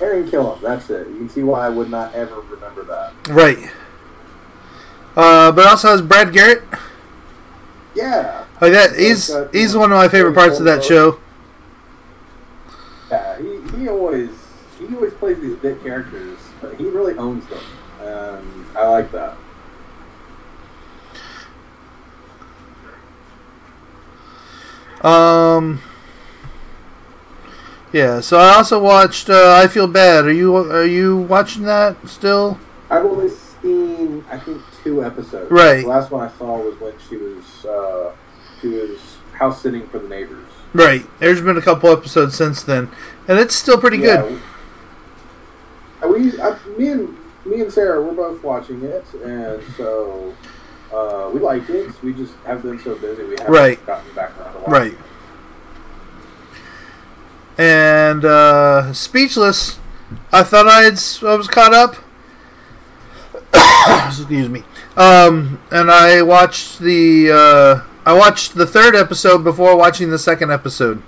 [0.00, 1.06] Aaron Killam, that's it.
[1.08, 3.12] You can see why I would not ever remember that.
[3.28, 3.70] Right.
[5.16, 6.62] Uh, but also has Brad Garrett.
[7.94, 11.20] Yeah, Like that, he's uh, he's one of my favorite parts of that show.
[13.10, 13.36] yeah.
[13.38, 14.30] He, he always
[14.78, 17.60] he always plays these bit characters, but he really owns them,
[18.00, 19.36] and I like that.
[25.02, 25.80] Um.
[27.92, 28.20] Yeah.
[28.20, 29.28] So I also watched.
[29.28, 30.24] Uh, I feel bad.
[30.24, 32.58] Are you are you watching that still?
[32.90, 35.50] I've only seen I think two episodes.
[35.50, 35.82] Right.
[35.82, 38.12] The last one I saw was when she was uh,
[38.60, 38.98] she was
[39.32, 40.46] house sitting for the neighbors.
[40.74, 41.04] Right.
[41.18, 42.90] There's been a couple episodes since then,
[43.28, 44.40] and it's still pretty good.
[46.00, 50.34] Yeah, we, I, me and me and Sarah, we're both watching it, and so
[50.92, 51.90] Uh, we liked it.
[52.02, 53.22] We just have been so busy.
[53.24, 53.86] We haven't Right.
[53.86, 54.70] gotten back around.
[54.70, 54.94] Right.
[57.58, 59.78] And uh, Speechless,
[60.32, 61.96] I thought I had I was caught up.
[64.06, 64.64] Excuse me.
[64.96, 70.50] Um, and I watched the uh, I watched the third episode before watching the second
[70.50, 71.02] episode,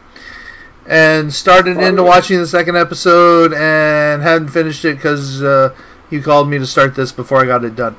[0.86, 5.74] and started into watching the second episode and hadn't finished it because uh,
[6.10, 7.96] you called me to start this before I got it done.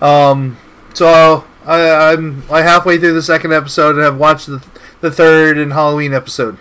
[0.00, 0.56] Um,
[0.94, 4.64] so I, I'm like halfway through the second episode and have watched the
[5.00, 6.58] the third and Halloween episode.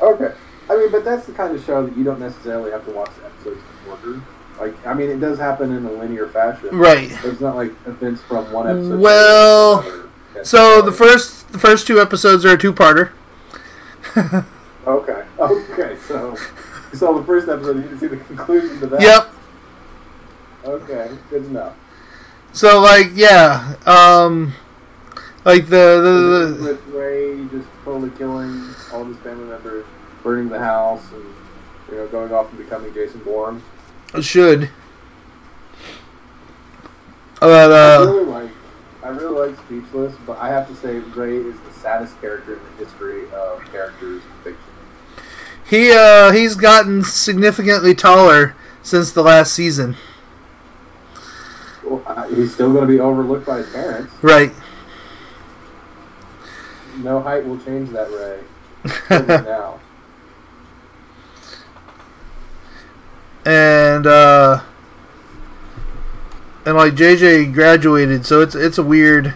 [0.00, 0.34] Okay.
[0.70, 3.10] I mean, but that's the kind of show that you don't necessarily have to watch
[3.18, 4.22] the episodes in order.
[4.60, 6.70] Like, I mean, it does happen in a linear fashion.
[6.72, 7.10] Right.
[7.24, 9.00] It's not like events from one episode.
[9.00, 10.08] Well,
[10.42, 13.12] So the first the first two episodes are a two parter.
[14.86, 15.22] Okay.
[15.38, 15.96] Okay.
[16.06, 16.34] So,
[16.94, 19.00] so the first episode, you didn't see the conclusion to that.
[19.02, 19.28] Yep.
[20.64, 21.10] Okay.
[21.28, 21.76] Good enough.
[22.58, 24.52] So like yeah, um,
[25.44, 29.86] like the the, the with Ray just totally killing all of his family members,
[30.24, 31.22] burning the house, and
[31.88, 33.62] you know going off and becoming Jason Bourne.
[34.20, 34.70] should.
[37.38, 38.50] But I uh, really like,
[39.04, 42.60] I really like Speechless, but I have to say Ray is the saddest character in
[42.64, 44.72] the history of characters in fiction.
[45.64, 49.96] he uh he's gotten significantly taller since the last season.
[52.34, 54.12] He's still going to be overlooked by his parents.
[54.22, 54.52] Right.
[56.98, 58.40] No height will change that Ray.
[59.44, 59.80] Now.
[63.44, 64.60] and uh
[66.66, 69.34] and like JJ graduated, so it's it's a weird.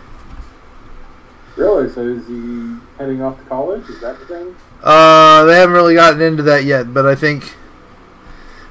[1.57, 1.89] Really?
[1.89, 3.89] So is he heading off to college?
[3.89, 4.57] Is that the thing?
[4.83, 7.55] Uh, they haven't really gotten into that yet, but I think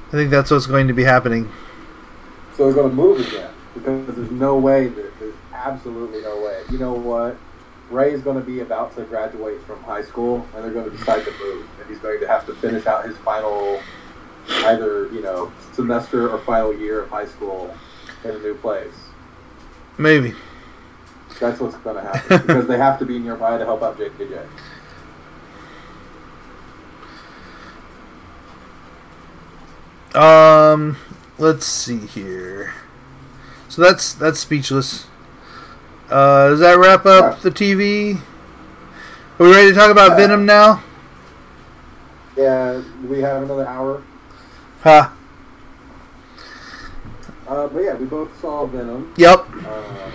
[0.08, 1.50] I think that's what's going to be happening.
[2.56, 6.62] So they're going to move again because there's no way that there's absolutely no way.
[6.70, 7.36] You know what?
[7.90, 10.96] Ray is going to be about to graduate from high school, and they're going to
[10.96, 13.80] decide to move, and he's going to have to finish out his final,
[14.48, 17.74] either you know, semester or final year of high school
[18.24, 18.94] in a new place.
[19.98, 20.34] Maybe.
[21.38, 24.46] That's what's going to happen because they have to be nearby to help out JJ.
[30.14, 30.98] Um,
[31.38, 32.74] let's see here.
[33.72, 35.06] So that's that's speechless.
[36.10, 38.20] Uh, does that wrap up the TV?
[39.38, 40.16] Are we ready to talk about Yeah.
[40.16, 40.82] Venom now?
[42.36, 44.02] Yeah, we have another hour.
[44.82, 45.14] Ha.
[47.48, 49.10] Uh, but yeah, we both saw Venom.
[49.16, 49.38] Yep.
[49.48, 50.12] Um,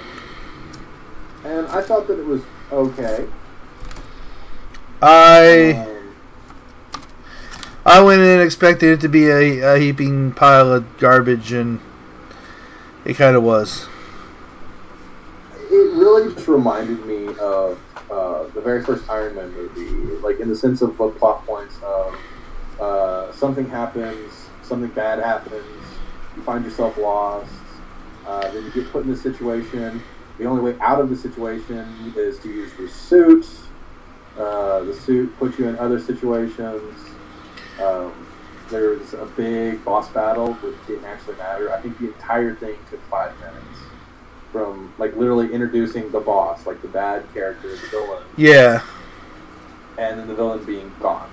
[1.44, 3.26] and I thought that it was okay.
[5.02, 6.14] I Um,
[7.88, 11.80] I went in expecting it to be a, a heaping pile of garbage, and
[13.08, 13.88] it kind of was.
[15.56, 17.80] it really just reminded me of
[18.12, 22.20] uh, the very first Iron Man movie, like in the sense of plot points of
[22.82, 25.64] uh, something happens, something bad happens,
[26.36, 27.50] you find yourself lost,
[28.26, 30.04] uh, then you get put in this situation.
[30.38, 33.48] The only way out of the situation is to use the suit.
[34.38, 37.00] Uh, the suit puts you in other situations.
[37.82, 38.27] Um,
[38.70, 41.72] there's a big boss battle, which didn't actually matter.
[41.72, 43.80] I think the entire thing took five minutes
[44.52, 48.82] from like literally introducing the boss, like the bad character, the villain, Yeah.
[49.98, 51.30] and then the villain being gone.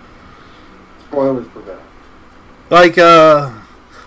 [1.08, 1.82] Spoilers for Venom.
[2.70, 3.52] Like uh,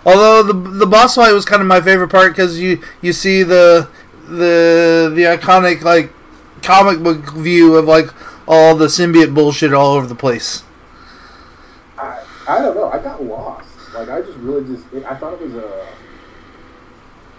[0.05, 3.43] although the the boss fight was kind of my favorite part because you you see
[3.43, 3.87] the
[4.27, 6.11] the the iconic like
[6.63, 8.07] comic book view of like
[8.47, 10.63] all the symbiote bullshit all over the place.
[11.97, 12.89] I, I don't know.
[12.91, 13.67] I got lost.
[13.93, 14.09] Like
[14.67, 15.87] I just it, I thought it was a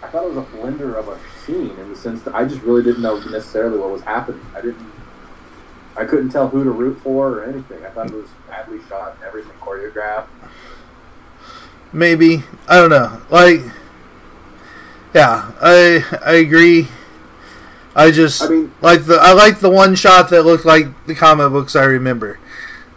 [0.02, 2.62] I thought it was a blender of a scene in the sense that I just
[2.62, 4.44] really didn't know necessarily what was happening.
[4.54, 4.92] I didn't.
[5.96, 7.84] I couldn't tell who to root for or anything.
[7.84, 10.28] I thought it was badly shot and everything choreographed.
[11.92, 13.20] Maybe I don't know.
[13.30, 13.60] Like,
[15.14, 16.88] yeah, I I agree.
[17.96, 21.14] I just I mean, like the I like the one shot that looked like the
[21.16, 22.38] comic books I remember.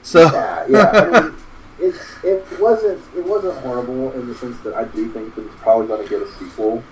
[0.04, 0.92] So yeah, yeah.
[0.92, 1.36] I mean,
[1.80, 3.11] it's it wasn't it
[3.44, 6.22] wasn't horrible in the sense that I do think that it's probably going to get
[6.22, 6.84] a sequel,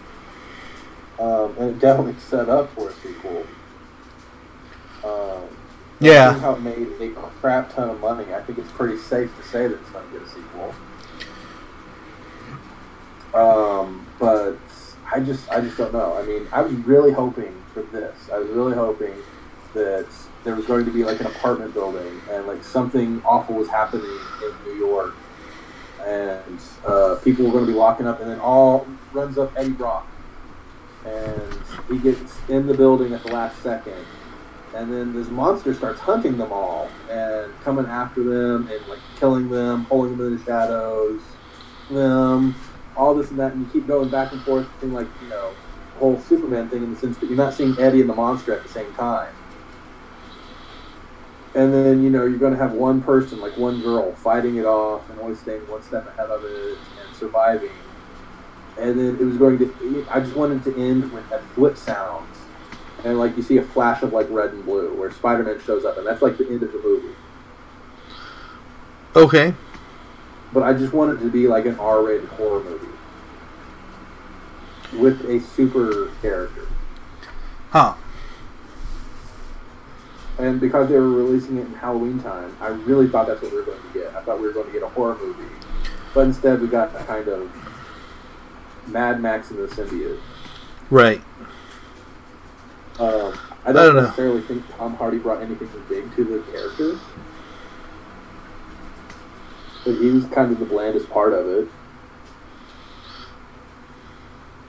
[1.20, 3.46] um, and it definitely set up for a sequel.
[5.04, 5.44] Um,
[6.00, 6.34] Yeah.
[6.40, 7.10] how it made a
[7.42, 10.20] crap ton of money, I think it's pretty safe to say that it's going to
[10.20, 10.74] get a sequel.
[13.34, 14.58] Um, but
[15.12, 16.18] I just I just don't know.
[16.18, 18.18] I mean, I was really hoping for this.
[18.34, 19.14] I was really hoping
[19.76, 20.08] that
[20.44, 24.06] there was going to be like an apartment building and like something awful was happening
[24.44, 25.14] in New York,
[26.10, 29.72] and uh, people were going to be locking up, and then all runs up Eddie
[29.72, 30.08] Brock,
[31.06, 31.54] and
[31.88, 34.06] he gets in the building at the last second,
[34.76, 39.50] and then this monster starts hunting them all and coming after them and like killing
[39.50, 41.22] them, pulling them in the shadows,
[41.90, 42.56] them,
[42.96, 45.54] all this and that, and you keep going back and forth, thing like you know,
[45.98, 48.64] whole Superman thing in the sense that you're not seeing Eddie and the monster at
[48.64, 49.34] the same time.
[51.56, 54.66] And then you know you're going to have one person, like one girl, fighting it
[54.66, 57.72] off and always staying one step ahead of it and surviving.
[58.78, 60.06] And then it was going to.
[60.10, 62.38] I just wanted to end with a flip sounds,
[63.04, 65.98] and like you see a flash of like red and blue where Spider-Man shows up,
[65.98, 67.16] and that's like the end of the movie.
[69.16, 69.54] Okay.
[70.54, 72.88] But I just wanted it to be like an R-rated horror movie
[74.94, 76.68] with a super character.
[77.72, 77.96] Huh.
[80.40, 83.58] And because they were releasing it in Halloween time, I really thought that's what we
[83.58, 84.16] were going to get.
[84.16, 85.44] I thought we were going to get a horror movie.
[86.14, 87.52] But instead, we got a kind of
[88.88, 90.20] Mad Max and the symbiote.
[90.90, 91.22] Right.
[93.00, 94.02] Um, I I don't, don't know.
[94.04, 96.98] necessarily think Tom Hardy brought anything big to the character.
[99.86, 101.68] But he was kind of the blandest part of it.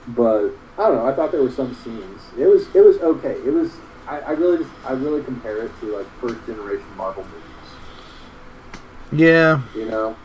[0.07, 1.07] But I don't know.
[1.07, 2.21] I thought there were some scenes.
[2.37, 3.33] It was it was okay.
[3.45, 3.71] It was
[4.07, 7.41] I, I really just I really compare it to like first generation Marvel movies.
[9.11, 9.61] Yeah.
[9.75, 10.15] You know,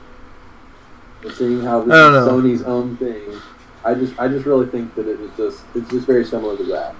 [1.22, 1.88] and seeing how this is
[2.26, 2.28] know.
[2.28, 3.40] Sony's own thing.
[3.84, 6.64] I just I just really think that it was just it's just very similar to
[6.64, 6.94] that.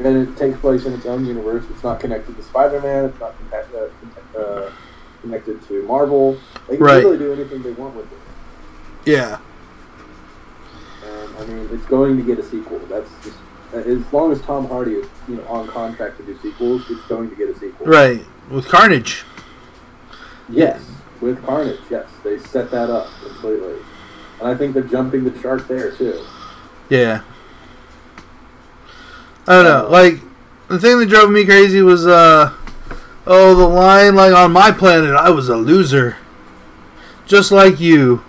[0.00, 1.64] And it takes place in its own universe.
[1.70, 3.04] It's not connected to Spider-Man.
[3.04, 4.70] It's not connect, uh, connect- uh,
[5.20, 6.38] connected to Marvel.
[6.68, 7.04] They can Right.
[7.04, 8.18] really do anything they want with it.
[9.04, 9.38] Yeah.
[11.04, 12.80] And I mean, it's going to get a sequel.
[12.88, 13.36] That's just
[13.72, 17.30] as long as Tom Hardy is you know on contract to do sequels, it's going
[17.30, 17.86] to get a sequel.
[17.86, 18.24] Right.
[18.50, 19.24] With Carnage.
[20.48, 20.84] Yes,
[21.20, 21.80] with Carnage.
[21.90, 23.78] Yes, they set that up completely,
[24.40, 26.24] and I think they're jumping the shark there too.
[26.88, 27.22] Yeah.
[29.46, 29.88] I don't know.
[29.88, 30.20] Like
[30.68, 32.52] the thing that drove me crazy was uh
[33.26, 36.16] oh the line like on my planet I was a loser.
[37.26, 38.22] Just like you.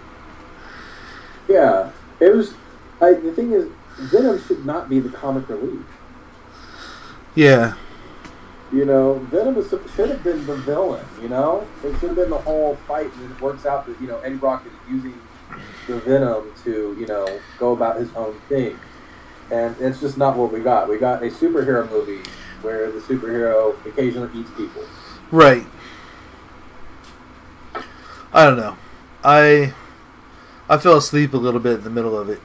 [1.48, 2.54] Yeah, it was.
[3.02, 3.68] I, the thing is,
[4.04, 5.86] Venom should not be the comic relief.
[7.36, 7.76] Yeah.
[8.72, 11.06] You know, Venom is, should have been the villain.
[11.22, 14.08] You know, it should have been the whole fight, and it works out that you
[14.08, 15.20] know Eddie Brock is using
[15.88, 18.80] the Venom to you know go about his own thing,
[19.52, 20.90] and it's just not what we got.
[20.90, 22.28] We got a superhero movie
[22.64, 24.84] where the superhero occasionally eats people.
[25.32, 25.66] Right.
[28.34, 28.76] I don't know.
[29.24, 29.74] I
[30.68, 32.42] I fell asleep a little bit in the middle of it.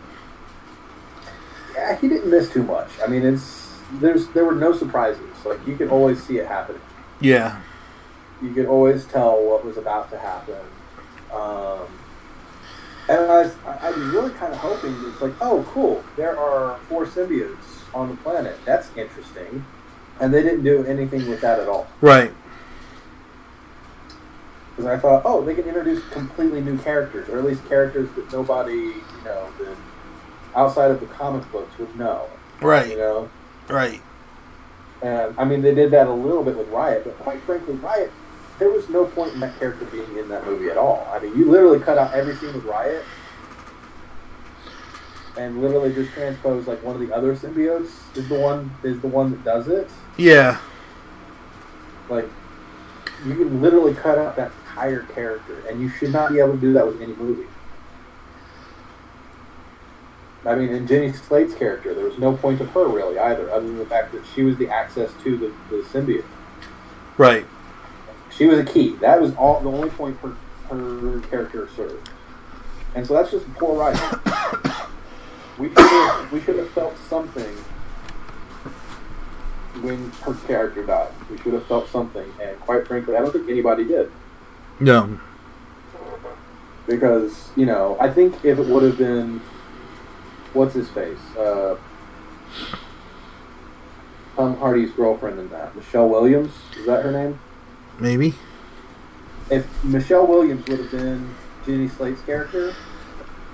[1.79, 2.89] Yeah, he didn't miss too much.
[3.03, 5.23] I mean, it's there's there were no surprises.
[5.45, 6.83] Like you could always see it happening.
[7.21, 7.61] Yeah.
[8.43, 10.61] you could always tell what was about to happen.
[11.33, 11.87] Um,
[13.09, 16.39] and I was, I I was really kind of hoping it's like, oh, cool, there
[16.39, 18.57] are four symbiotes on the planet.
[18.65, 19.65] That's interesting.
[20.21, 21.87] And they didn't do anything with that at all.
[22.01, 22.33] Right.
[24.71, 28.33] Because I thought, oh, they can introduce completely new characters, or at least characters that
[28.33, 29.77] nobody, you know, that
[30.59, 32.27] outside of the comic books would know.
[32.61, 32.89] Right.
[32.89, 32.99] You Right.
[32.99, 33.29] know,
[33.69, 34.01] Right.
[35.01, 38.11] And I mean, they did that a little bit with Riot, but quite frankly, Riot,
[38.59, 41.07] there was no point in that character being in that movie at all.
[41.13, 43.05] I mean, you literally cut out every scene with Riot
[45.37, 49.07] and literally just transpose like one of the other symbiotes is the one is the
[49.07, 49.89] one that does it.
[50.17, 50.59] Yeah.
[52.09, 52.29] Like,
[53.25, 56.61] you can literally cut out that entire character, and you should not be able to
[56.61, 57.47] do that with any movie.
[60.45, 63.67] I mean, in Jenny Slate's character, there was no point of her really either, other
[63.67, 66.25] than the fact that she was the access to the, the symbiote.
[67.17, 67.47] Right.
[68.31, 68.95] She was a key.
[68.97, 70.35] That was all the only point her,
[70.71, 72.11] her character served.
[72.95, 74.21] And so that's just poor writing.
[75.59, 77.57] We should have, we should have felt something
[79.83, 81.13] when her character died.
[81.31, 84.11] We should have felt something, and quite frankly, I don't think anybody did.
[84.79, 85.19] No.
[86.87, 89.41] Because, you know, I think if it would have been
[90.59, 91.37] what's his face?
[91.37, 91.77] Uh,
[94.35, 95.75] Tom Hardy's girlfriend in that.
[95.77, 97.39] Michelle Williams, is that her name?
[97.99, 98.35] Maybe.
[99.51, 101.35] if Michelle Williams would have been
[101.65, 102.75] Jenny Slate's character,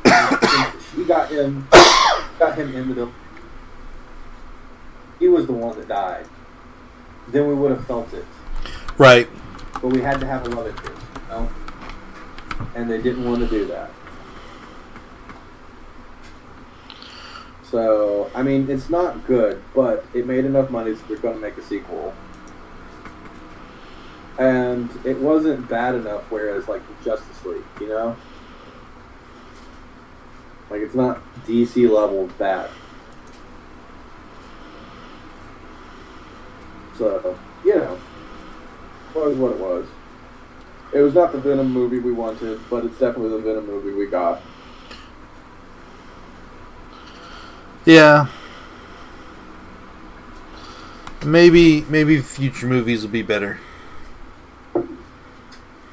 [0.04, 1.68] she got him
[2.38, 3.10] got him in the.
[5.18, 6.26] He was the one that died.
[7.28, 8.24] Then we would have felt it.
[8.98, 9.28] Right.
[9.74, 11.48] But we had to have a love interest, you know?
[12.74, 13.90] And they didn't want to do that.
[17.74, 21.40] So, I mean, it's not good, but it made enough money so they're going to
[21.40, 22.14] make a sequel.
[24.38, 28.16] And it wasn't bad enough, whereas, like, Justice League, you know?
[30.70, 32.70] Like, it's not DC level bad.
[36.96, 37.98] So, you know,
[39.16, 39.88] was what it was.
[40.92, 44.06] It was not the Venom movie we wanted, but it's definitely the Venom movie we
[44.06, 44.40] got.
[47.84, 48.28] Yeah.
[51.24, 53.58] Maybe maybe future movies will be better.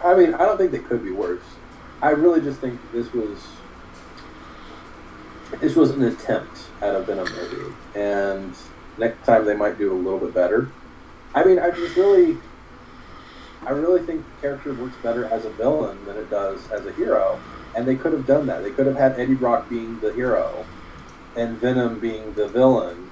[0.03, 1.43] I mean, I don't think they could be worse.
[2.01, 3.37] I really just think this was
[5.59, 8.55] this was an attempt at a Venom movie, and
[8.97, 10.69] next time they might do a little bit better.
[11.33, 12.37] I mean, I just really,
[13.65, 16.91] I really think the character works better as a villain than it does as a
[16.93, 17.39] hero,
[17.75, 18.63] and they could have done that.
[18.63, 20.65] They could have had Eddie Brock being the hero,
[21.35, 23.11] and Venom being the villain,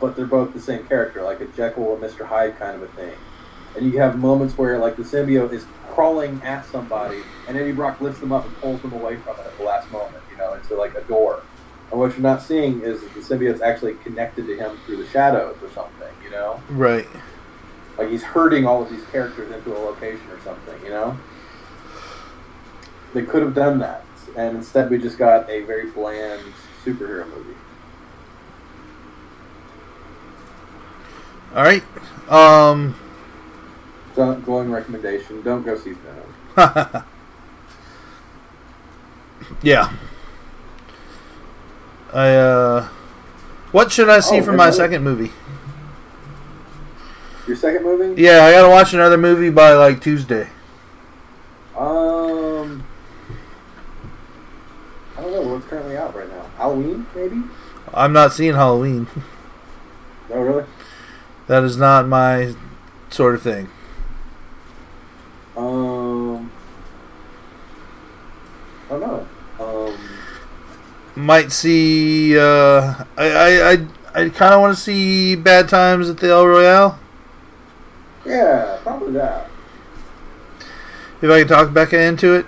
[0.00, 2.88] but they're both the same character, like a Jekyll and Mister Hyde kind of a
[2.88, 3.14] thing.
[3.76, 8.00] And you have moments where, like, the symbiote is crawling at somebody, and Eddie Brock
[8.00, 10.54] lifts them up and pulls them away from it at the last moment, you know,
[10.54, 11.42] into like a door.
[11.90, 15.06] And what you're not seeing is that the symbiote's actually connected to him through the
[15.08, 16.60] shadows or something, you know?
[16.68, 17.06] Right.
[17.96, 21.16] Like he's herding all of these characters into a location or something, you know?
[23.14, 24.04] They could have done that.
[24.36, 26.42] And instead we just got a very bland
[26.86, 27.54] superhero movie.
[31.54, 31.82] All right.
[32.30, 32.94] Um.
[34.14, 35.92] So, glowing recommendation: don't go see
[36.56, 37.04] Venom.
[39.62, 39.92] yeah.
[42.12, 42.88] I uh.
[43.72, 45.32] What should I see Oh, for my another- second movie?
[47.46, 48.20] Your second movie?
[48.20, 50.48] Yeah, I gotta watch another movie by like Tuesday.
[51.76, 52.84] Um,
[55.16, 56.35] I don't know what's currently out right now.
[56.56, 57.42] Halloween, maybe?
[57.94, 59.06] I'm not seeing Halloween.
[60.28, 60.64] Oh, really?
[61.46, 62.52] That is not my
[63.10, 63.68] sort of thing.
[65.56, 66.50] Um,
[68.86, 69.26] I don't know.
[69.60, 69.96] Um,
[71.14, 72.36] Might see.
[72.36, 76.44] Uh, I I I, I kind of want to see Bad Times at the El
[76.44, 76.98] Royale.
[78.26, 79.48] yeah, probably that.
[81.22, 82.46] If I can talk Becca into it.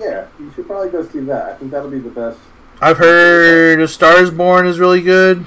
[0.00, 0.26] Yeah,
[0.60, 1.46] should probably go see that.
[1.46, 2.38] I think that'll be the best.
[2.82, 5.44] I've heard A Star Is Born is really good.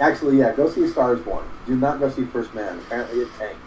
[0.00, 1.44] Actually, yeah, go see Stars Born.
[1.66, 2.78] Do not go see First Man.
[2.78, 3.60] Apparently, it tanked.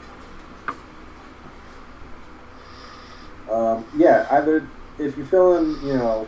[3.52, 6.28] Um, yeah, either if you're feeling, you know,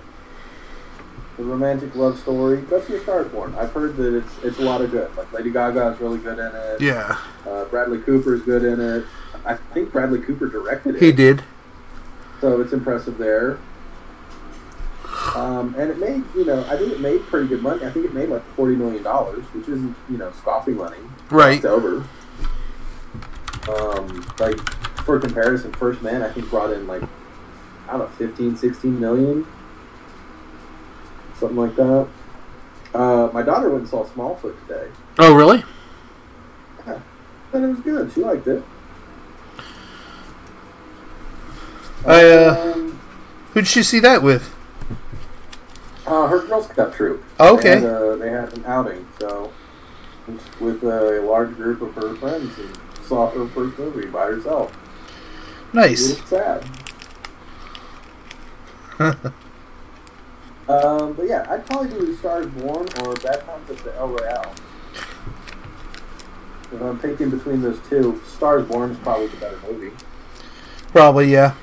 [1.38, 3.56] the romantic love story, go see A Star Is Born.
[3.56, 5.16] I've heard that it's it's a lot of good.
[5.16, 6.82] Like Lady Gaga is really good in it.
[6.82, 7.18] Yeah,
[7.48, 9.06] Uh, Bradley Cooper is good in it.
[9.46, 11.02] I think Bradley Cooper directed it.
[11.02, 11.44] he did.
[12.44, 13.58] So it's impressive there.
[15.34, 17.86] Um, and it made, you know, I think it made pretty good money.
[17.86, 20.98] I think it made like forty million dollars, which isn't, you know, scoffing money.
[21.32, 21.56] Right.
[21.56, 22.06] It's over.
[23.70, 24.60] Um, like
[25.06, 27.04] for comparison, First Man I think brought in like
[27.88, 29.48] I don't know, 15, 16 million,
[31.40, 32.10] something like that.
[32.94, 35.64] Uh, my daughter went and saw Smallfoot today, Oh, really?
[36.86, 37.00] Yeah,
[37.54, 38.12] and it was good.
[38.12, 38.62] She liked it.
[42.06, 42.74] I, uh,
[43.54, 44.54] Who'd she see that with?
[46.06, 47.24] Uh, her Girl Scout troop.
[47.40, 47.80] Okay.
[47.80, 49.52] They had, uh, they had an outing, so
[50.60, 54.76] with a large group of her friends, and saw her first movie by herself.
[55.70, 56.10] It Nice.
[56.10, 56.64] was sad.
[59.00, 64.54] um, but yeah, I'd probably do Stars Born or Bad Times at the El Royale.
[66.72, 69.92] If I'm picking between those two, Stars Born is probably the better movie.
[70.92, 71.54] Probably, yeah.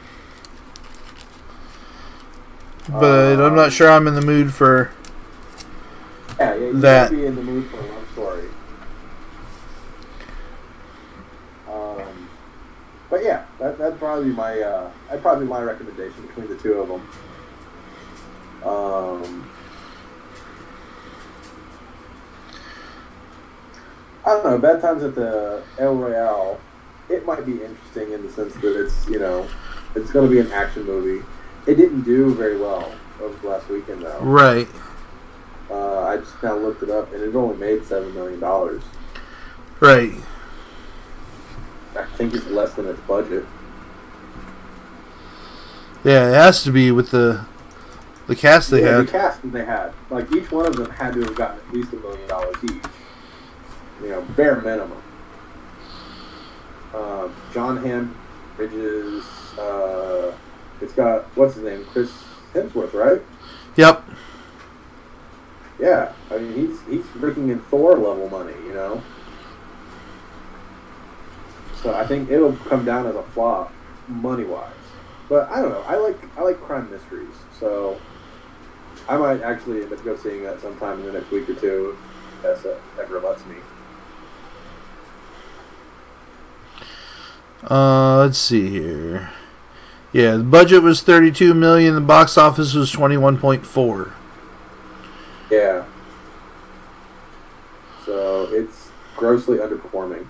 [2.89, 4.91] But I'm Um, not sure I'm in the mood for.
[6.39, 8.45] Yeah, yeah, you That- be in the mood for a love story.
[11.69, 12.29] Um,
[13.11, 16.57] but yeah, that that'd probably be my uh, that'd probably be my recommendation between the
[16.57, 17.03] two of them.
[18.65, 19.51] Um,
[24.25, 24.59] I don't know.
[24.59, 26.59] Bad Times at the El Royale.
[27.09, 29.47] It might be interesting in the sense that it's you know
[29.95, 31.25] it's going to be an action movie.
[31.67, 34.21] It didn't do very well over the last weekend though.
[34.21, 34.69] Right.
[35.71, 38.83] Uh, I just kind of looked it up, and it only made seven million dollars.
[39.79, 40.13] Right.
[41.97, 43.45] I think it's less than its budget.
[46.03, 47.45] Yeah, it has to be with the
[48.27, 49.07] the cast they yeah, had.
[49.07, 51.75] the cast that they had, like each one of them had to have gotten at
[51.75, 52.83] least a million dollars each.
[54.03, 55.03] You know, bare minimum.
[56.95, 58.17] Uh, Jon Hamm
[58.57, 59.25] Bridges.
[59.59, 60.33] Uh,
[60.81, 62.13] it's got what's his name, Chris
[62.53, 63.23] Hemsworth, right?
[63.77, 64.05] Yep.
[65.79, 69.03] Yeah, I mean he's he's freaking in Thor level money, you know.
[71.83, 73.73] So I think it'll come down as a flop,
[74.07, 74.73] money wise.
[75.29, 75.83] But I don't know.
[75.83, 77.99] I like I like crime mysteries, so
[79.09, 81.97] I might actually end up go seeing that sometime in the next week or two.
[82.37, 83.57] If that's uh, ever lets me.
[87.69, 89.31] Uh, let's see here.
[90.13, 91.95] Yeah, the budget was 32 million.
[91.95, 94.13] The box office was 21.4.
[95.51, 95.85] Yeah.
[98.05, 100.27] So it's grossly underperforming.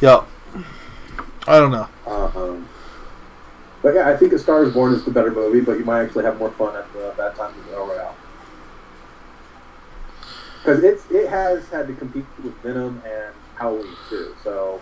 [0.00, 0.26] Yep.
[1.46, 1.88] I don't know.
[2.06, 2.68] Uh, um,
[3.82, 6.02] but yeah, I think A Star Is Born is the better movie, but you might
[6.04, 8.16] actually have more fun at the Bad Times at the El Royale.
[10.58, 14.80] Because it's it has had to compete with Venom and Halloween too, so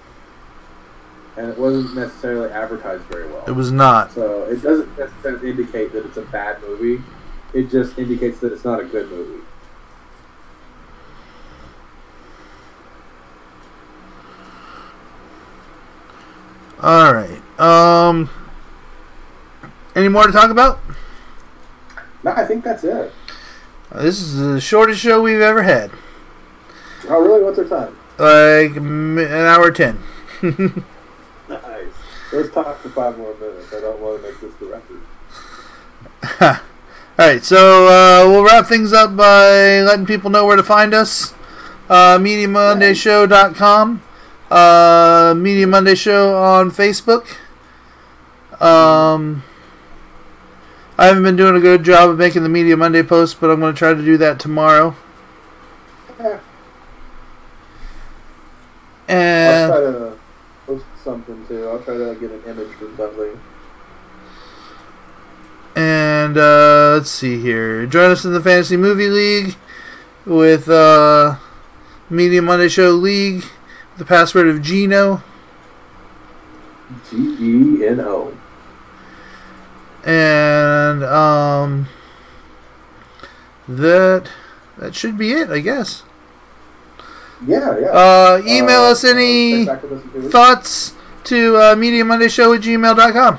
[1.41, 3.43] and it wasn't necessarily advertised very well.
[3.49, 4.13] It was not.
[4.13, 7.03] So it doesn't necessarily indicate that it's a bad movie.
[7.55, 9.43] It just indicates that it's not a good movie.
[16.83, 17.41] All right.
[17.59, 18.29] Um.
[19.97, 20.79] Any more to talk about?
[22.23, 23.13] No, I think that's it.
[23.91, 25.91] Uh, This is the shortest show we've ever had.
[27.09, 27.43] Oh, really?
[27.43, 27.97] What's our time?
[28.19, 29.99] Like an hour ten.
[32.33, 33.73] Let's talk for five more minutes.
[33.73, 35.01] I don't want to make this the record.
[37.19, 40.95] All right, so uh, we'll wrap things up by letting people know where to find
[40.95, 41.35] us.
[41.89, 44.03] Uh, MediaMondayShow.com.
[44.51, 47.37] Uh, Media Monday Show on Facebook.
[48.61, 49.43] Um,
[50.99, 53.61] I haven't been doing a good job of making the Media Monday post, but I'm
[53.61, 54.97] going to try to do that tomorrow.
[59.09, 60.10] And try to post
[61.03, 61.69] something too.
[61.69, 63.41] I'll try to get an image from something.
[65.77, 67.87] And uh, let's see here.
[67.87, 69.57] Join us in the Fantasy Movie League
[70.27, 71.37] with uh,
[72.09, 73.45] Media Monday Show League.
[73.97, 75.23] The password of Geno.
[77.09, 78.37] G E N O.
[80.05, 81.89] And um,
[83.69, 84.31] that
[84.79, 86.03] that should be it, I guess.
[87.47, 87.87] Yeah, yeah.
[87.89, 90.33] Uh, email Uh, us any check back with us two weeks.
[90.33, 90.95] thoughts
[91.25, 93.39] to uh, MediaMondayShow at gmail.com.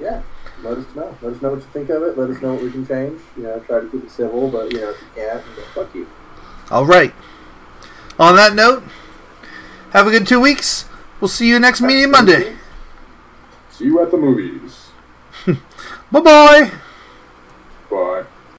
[0.00, 0.22] Yeah.
[0.62, 1.16] Let us know.
[1.22, 2.18] Let us know what you think of it.
[2.18, 3.20] Let us know what we can change.
[3.36, 5.94] You know, try to keep it civil, but you know, if you can't, then fuck
[5.94, 6.08] you.
[6.70, 7.14] All right.
[8.18, 8.82] On that note,
[9.92, 10.86] have a good two weeks.
[11.20, 12.56] We'll see you next Media Monday.
[13.70, 14.90] See you at the movies.
[15.46, 16.70] Bye bye.
[17.90, 18.24] Bye.